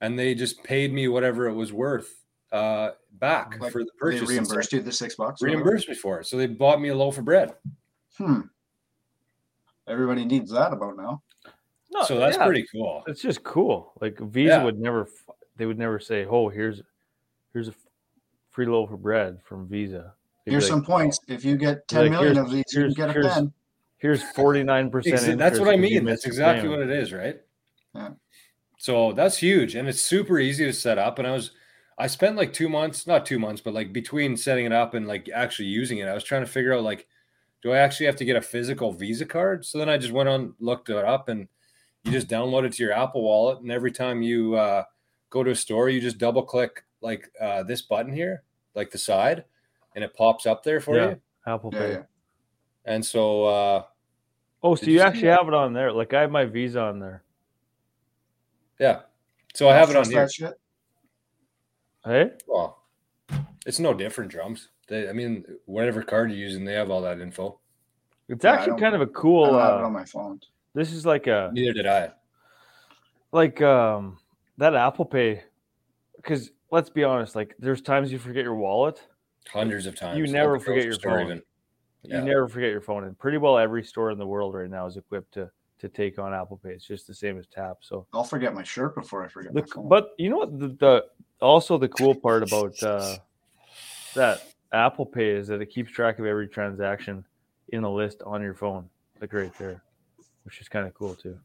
[0.00, 4.20] and they just paid me whatever it was worth uh, back Like for the purchase.
[4.20, 4.78] and reimbursed stuff.
[4.78, 5.42] you the six bucks.
[5.42, 6.26] reimbursed me for it.
[6.26, 7.54] So they bought me a loaf of bread.
[8.18, 8.40] Hmm.
[9.86, 11.22] Everybody needs that about now.
[11.92, 13.04] No, so that's yeah, pretty cool.
[13.06, 13.92] It's just cool.
[14.00, 14.64] Like Visa Yeah.
[14.64, 15.08] would never.
[15.56, 16.82] They would never say, "Oh, here's
[17.52, 17.74] here's a
[18.50, 21.20] free loaf of bread from Visa." They'd Here's like, some points.
[21.28, 23.52] If you get ten like, million of these, you can get a here's- pen.
[23.98, 25.38] Here's forty nine percent.
[25.38, 26.04] That's what I mean.
[26.04, 27.40] That's exactly what it is, right?
[27.94, 28.10] Yeah.
[28.78, 31.18] So that's huge, and it's super easy to set up.
[31.18, 31.52] And I was,
[31.96, 35.06] I spent like two months, not two months, but like between setting it up and
[35.06, 37.06] like actually using it, I was trying to figure out like,
[37.62, 39.64] do I actually have to get a physical Visa card?
[39.64, 41.48] So then I just went on, looked it up, and
[42.02, 44.84] you just download it to your Apple Wallet, and every time you uh,
[45.30, 48.42] go to a store, you just double click like uh, this button here,
[48.74, 49.44] like the side,
[49.94, 51.08] and it pops up there for Yeah.
[51.10, 51.20] you.
[51.46, 51.92] Apple Pay.
[51.92, 52.02] yeah.
[52.84, 53.82] And so uh,
[54.62, 55.92] Oh, so you you actually have it on there?
[55.92, 57.22] Like I have my Visa on there.
[58.80, 59.00] yeah,
[59.54, 60.20] so I have it on Trust here.
[60.20, 60.60] that shit.
[62.04, 62.82] Hey, Well,
[63.66, 64.68] it's no different drums.
[64.88, 67.58] They, I mean, whatever card you're using, they have all that info.
[68.28, 69.46] it's Yeah, actually don't- kind of a cool.
[69.46, 70.40] don't have it Uh, on my phone.
[70.74, 72.12] this is like a Neither did I.
[73.32, 74.18] like um
[74.58, 75.42] that Apple Pay,
[76.16, 79.06] because let's be honest, like there's times you forget your wallet.
[79.52, 80.18] Hundreds of times.
[80.18, 81.42] You never forget your store phone.
[82.02, 82.18] Yeah.
[82.18, 84.86] You never forget your phone, and pretty well every store in the world right now
[84.86, 86.70] is equipped to to take on Apple Pay.
[86.70, 87.78] It's just the same as Tap.
[87.80, 89.88] So I'll forget my shirt before I forget the my phone.
[89.88, 91.04] but you know what the, the
[91.44, 93.16] also the cool part about uh,
[94.14, 94.42] that
[94.72, 97.24] Apple Pay is that it keeps track of every transaction
[97.68, 98.88] in the list on your phone,
[99.20, 99.82] like right there,
[100.44, 101.38] which is kind of cool too.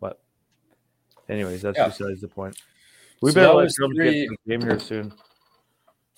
[0.00, 0.20] But
[1.28, 1.88] anyways, that's Yeah.
[1.88, 2.56] besides the point.
[3.22, 5.12] We So better let three- get game here soon.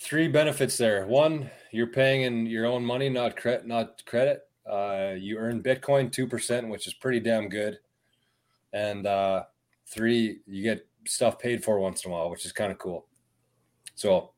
[0.01, 1.07] Three benefits there.
[1.07, 4.43] One, you're paying in your own money, not credit, not credit.
[4.65, 7.79] Uh, you earn Bitcoin two percent, which is pretty damn good.
[8.73, 9.45] And uh,
[9.87, 13.08] three, you get stuff paid for once in a while, which is kind of cool.
[13.99, 14.31] So,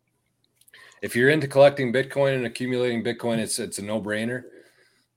[1.03, 4.45] if you're into collecting Bitcoin and accumulating Bitcoin, it's it's a no brainer.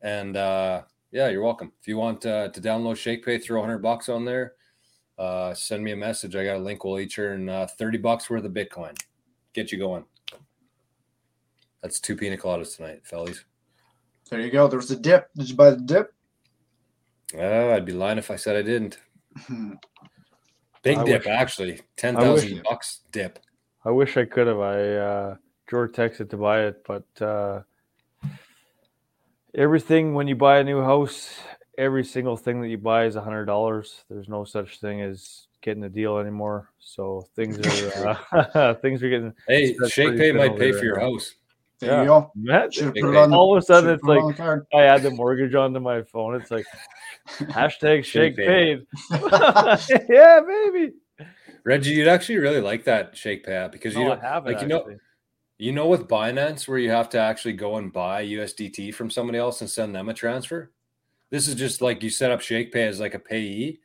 [0.01, 0.81] And uh,
[1.13, 1.71] yeah, you're welcome.
[1.79, 4.55] If you want uh, to download Shakepay, throw 100 bucks on there.
[5.17, 6.35] Uh, send me a message.
[6.35, 6.83] I got a link.
[6.83, 8.99] We'll each earn uh, 30 bucks worth of Bitcoin.
[9.53, 10.03] Get you going.
[11.81, 13.45] That's two pina coladas tonight, fellas.
[14.29, 14.67] there you go.
[14.67, 15.29] There was a dip.
[15.37, 16.13] Did you buy the dip?
[17.33, 18.97] Uh, I'd be lying if I said I didn't.
[20.83, 21.79] Big I dip, actually.
[21.95, 23.39] Ten I bucks dip.
[23.85, 24.59] I wish I could have.
[24.59, 25.35] I uh,
[25.69, 27.61] George texted to buy it, but uh,
[29.55, 31.37] everything when you buy a new house,
[31.77, 34.03] every single thing that you buy is a hundred dollars.
[34.09, 36.69] There's no such thing as getting a deal anymore.
[36.79, 38.17] So things are
[38.55, 39.33] uh, things are getting.
[39.47, 41.11] Hey, Shakepay might pay for your now.
[41.11, 41.33] house.
[41.79, 42.01] There Yeah.
[42.01, 42.31] you go.
[42.35, 43.23] Matt, Should have Big put it thing.
[43.23, 44.65] on the, all of a sudden, it's like on the card.
[44.73, 46.35] I add the mortgage onto my phone.
[46.35, 46.65] It's like
[47.51, 48.85] hashtag shake Shake paid.
[50.09, 50.93] yeah, baby.
[51.63, 54.51] Reggie, you'd actually really like that Shake because you No, I don't have it.
[54.53, 54.97] like you know
[55.57, 59.37] you know with Binance where you have to actually go and buy USDT from somebody
[59.39, 60.71] else and send them a transfer.
[61.29, 63.79] This is just like you set up Shakepay as like a payee,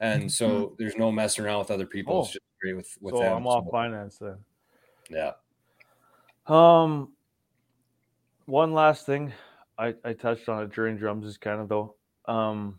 [0.00, 2.20] and so there's no messing around with other people.
[2.20, 2.32] It's Oh.
[2.32, 3.36] just great with with so them.
[3.36, 4.38] I'm off So, finance then.
[5.10, 5.32] yeah.
[6.46, 7.12] Um,
[8.46, 9.32] one last thing,
[9.78, 11.94] I I touched on it during drums is kind of though.
[12.26, 12.78] Um,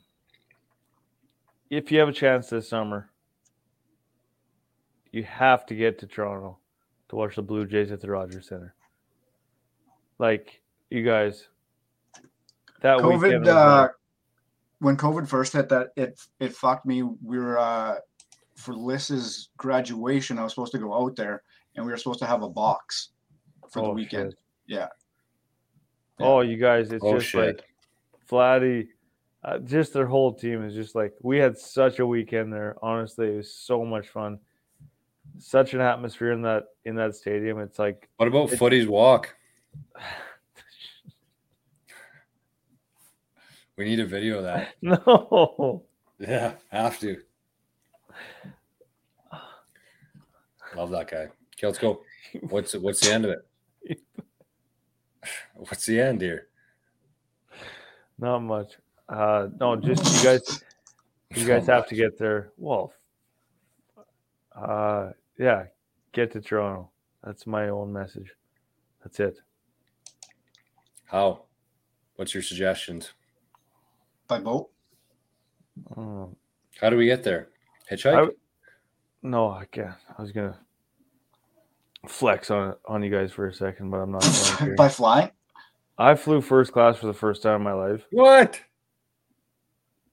[1.69, 3.09] if you have a chance this summer,
[5.15, 6.57] you have to get to Toronto
[7.07, 8.75] to watch the Blue Jays at the Rogers Center.
[10.19, 11.47] Like you guys,
[12.81, 13.87] that COVID, was uh,
[14.79, 17.03] when COVID first hit, that it it fucked me.
[17.03, 17.95] We were uh,
[18.55, 20.37] for Liss's graduation.
[20.37, 21.43] I was supposed to go out there,
[21.75, 23.09] and we were supposed to have a box
[23.69, 24.31] for the oh, weekend.
[24.31, 24.39] shit.
[24.67, 24.87] Yeah.
[26.19, 27.57] Oh, you guys, it's Oh just shit.
[27.57, 27.65] like
[28.29, 28.87] Flatty.
[29.45, 32.75] uh, just their whole team is just like we had such a weekend there.
[32.81, 34.39] Honestly, it was so much fun.
[35.39, 37.59] Such an atmosphere in that in that stadium.
[37.59, 39.35] It's like What about It- Footy's walk?
[43.77, 44.69] We need a video of that.
[44.81, 45.83] no.
[46.17, 47.17] Yeah, have to.
[50.77, 51.17] Love that guy.
[51.57, 52.01] Okay, let's go.
[52.49, 53.99] What's what's the end of it?
[55.55, 56.47] What's the end here?
[58.19, 58.73] Not much.
[59.09, 60.63] Uh, no, just you guys.
[61.35, 62.51] You guys have to get there.
[62.57, 62.93] Well,
[64.55, 65.65] uh, yeah,
[66.11, 66.89] get to Toronto.
[67.23, 68.31] That's my own message.
[69.03, 69.37] That's it.
[71.05, 71.43] How?
[72.15, 73.11] What's your suggestions?
[74.27, 74.69] By boat.
[75.95, 76.35] Um,
[76.79, 77.49] How do we get there?
[77.91, 78.29] Hitchhike?
[78.29, 78.33] I-
[79.21, 79.95] no, I can't.
[80.17, 80.57] I was gonna
[82.07, 84.23] flex on on you guys for a second, but I'm not.
[84.77, 85.31] By flying.
[85.97, 88.05] I flew first class for the first time in my life.
[88.11, 88.61] what?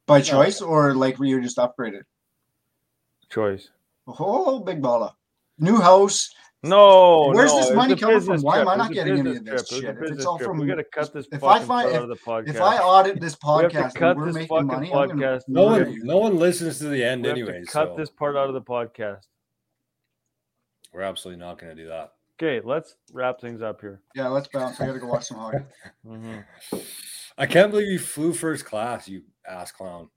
[0.06, 2.02] By choice or like were you just upgraded?
[3.30, 3.68] Choice.
[4.06, 5.12] Oh, big baller.
[5.58, 6.34] New house.
[6.64, 8.20] No, Where's no, this money coming from?
[8.20, 9.82] business Why am I not getting any of this trip.
[9.82, 10.10] It was shit?
[10.10, 10.48] If it's all trip.
[10.48, 12.48] from- we got to cut this if I find- if- the podcast.
[12.50, 15.42] If I audit this podcast to cut and we're this making money, podcast.
[15.48, 17.64] No one no one listens to the end we have anyway.
[17.66, 19.22] cut so this part out of the podcast.
[20.92, 22.12] We're absolutely not gonna do that.
[22.40, 24.00] Okay, let's wrap things up here.
[24.14, 24.80] Yeah, let's bounce.
[24.80, 25.64] I gotta go watch some hockey.
[26.06, 26.44] Mhm.
[27.38, 30.10] I can't believe you flew first class, you ass clown.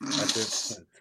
[0.00, 0.86] That's it.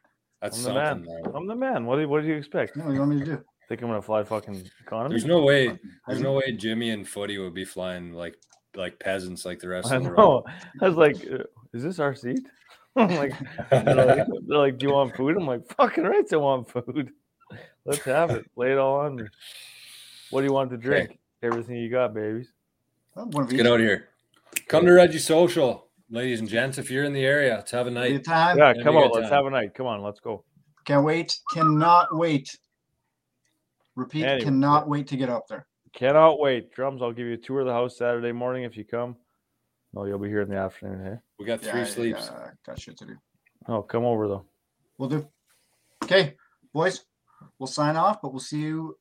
[0.41, 0.87] That's I'm the man.
[1.05, 1.13] something.
[1.23, 1.31] man.
[1.35, 1.85] I'm the man.
[1.85, 2.75] What do you, what do you expect?
[2.75, 3.43] You know what you want me to do?
[3.69, 5.09] Think I'm gonna fly fucking economy?
[5.13, 5.77] There's no way.
[6.07, 8.37] There's no way Jimmy and Footy would be flying like
[8.75, 10.17] like peasants like the rest I of the road.
[10.17, 10.43] know.
[10.81, 12.45] I was like, uh, "Is this our seat?"
[12.97, 13.33] I'm like,
[13.69, 17.11] they're like, they're like, "Do you want food?" I'm like, "Fucking right, I want food.
[17.85, 18.49] Let's have it.
[18.57, 19.23] Lay it all on me.
[20.31, 21.17] What do you want to drink?
[21.41, 22.51] Everything you got, babies."
[23.13, 23.65] One of Get each.
[23.67, 24.09] out here.
[24.67, 26.77] Come to Reggie Social, ladies and gents.
[26.77, 28.09] If you're in the area, let's have a night.
[28.09, 28.57] Good time.
[28.57, 29.09] Yeah, come on.
[29.11, 29.31] Let's time.
[29.31, 29.73] have a night.
[29.73, 30.43] Come on, let's go.
[30.85, 31.37] Can't wait.
[31.53, 32.55] Cannot wait.
[33.95, 34.25] Repeat.
[34.25, 34.43] Anyway.
[34.43, 35.65] Cannot wait to get up there.
[35.93, 36.71] Cannot wait.
[36.71, 37.01] Drums.
[37.01, 39.15] I'll give you a tour of the house Saturday morning if you come.
[39.93, 41.03] No, you'll be here in the afternoon.
[41.03, 41.19] Hey.
[41.39, 42.31] We got three Yeah, sleeps.
[42.31, 43.15] yeah, got shit to do.
[43.67, 44.45] Oh, come over though.
[44.97, 45.27] We'll do.
[46.03, 46.35] Okay,
[46.73, 47.03] boys.
[47.59, 48.95] We'll sign off, but we'll see you.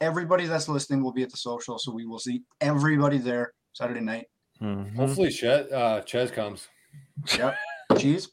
[0.00, 4.00] Everybody that's listening will be at the social, so we will see everybody there Saturday
[4.00, 4.26] night.
[4.60, 4.94] Mhm.
[4.96, 6.68] Hopefully, Chet, uh, Ches comes.
[7.38, 7.56] Yep.
[7.98, 8.28] Cheese.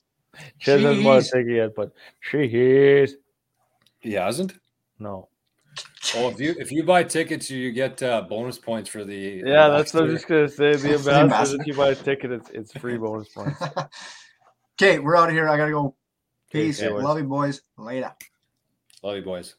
[0.59, 1.32] She hasn't bought a Jeez.
[1.32, 3.15] ticket yet, but she is.
[3.99, 4.53] He hasn't.
[4.99, 5.30] No.
[6.15, 9.41] Oh, if you if you buy tickets, you get uh, bonus points for the.
[9.45, 10.13] Yeah, that's what I was ambassador.
[10.13, 10.71] just gonna say.
[10.73, 11.61] The The ambassador, ambassador.
[11.61, 13.61] if you buy a ticket, it's it's free bonus points.
[14.82, 15.49] okay, we're out of here.
[15.49, 15.95] I gotta go.
[16.51, 16.82] Peace.
[16.82, 16.91] Okay.
[16.93, 17.61] Love you, boys.
[17.78, 18.13] Later.
[19.03, 19.55] Love you, boys.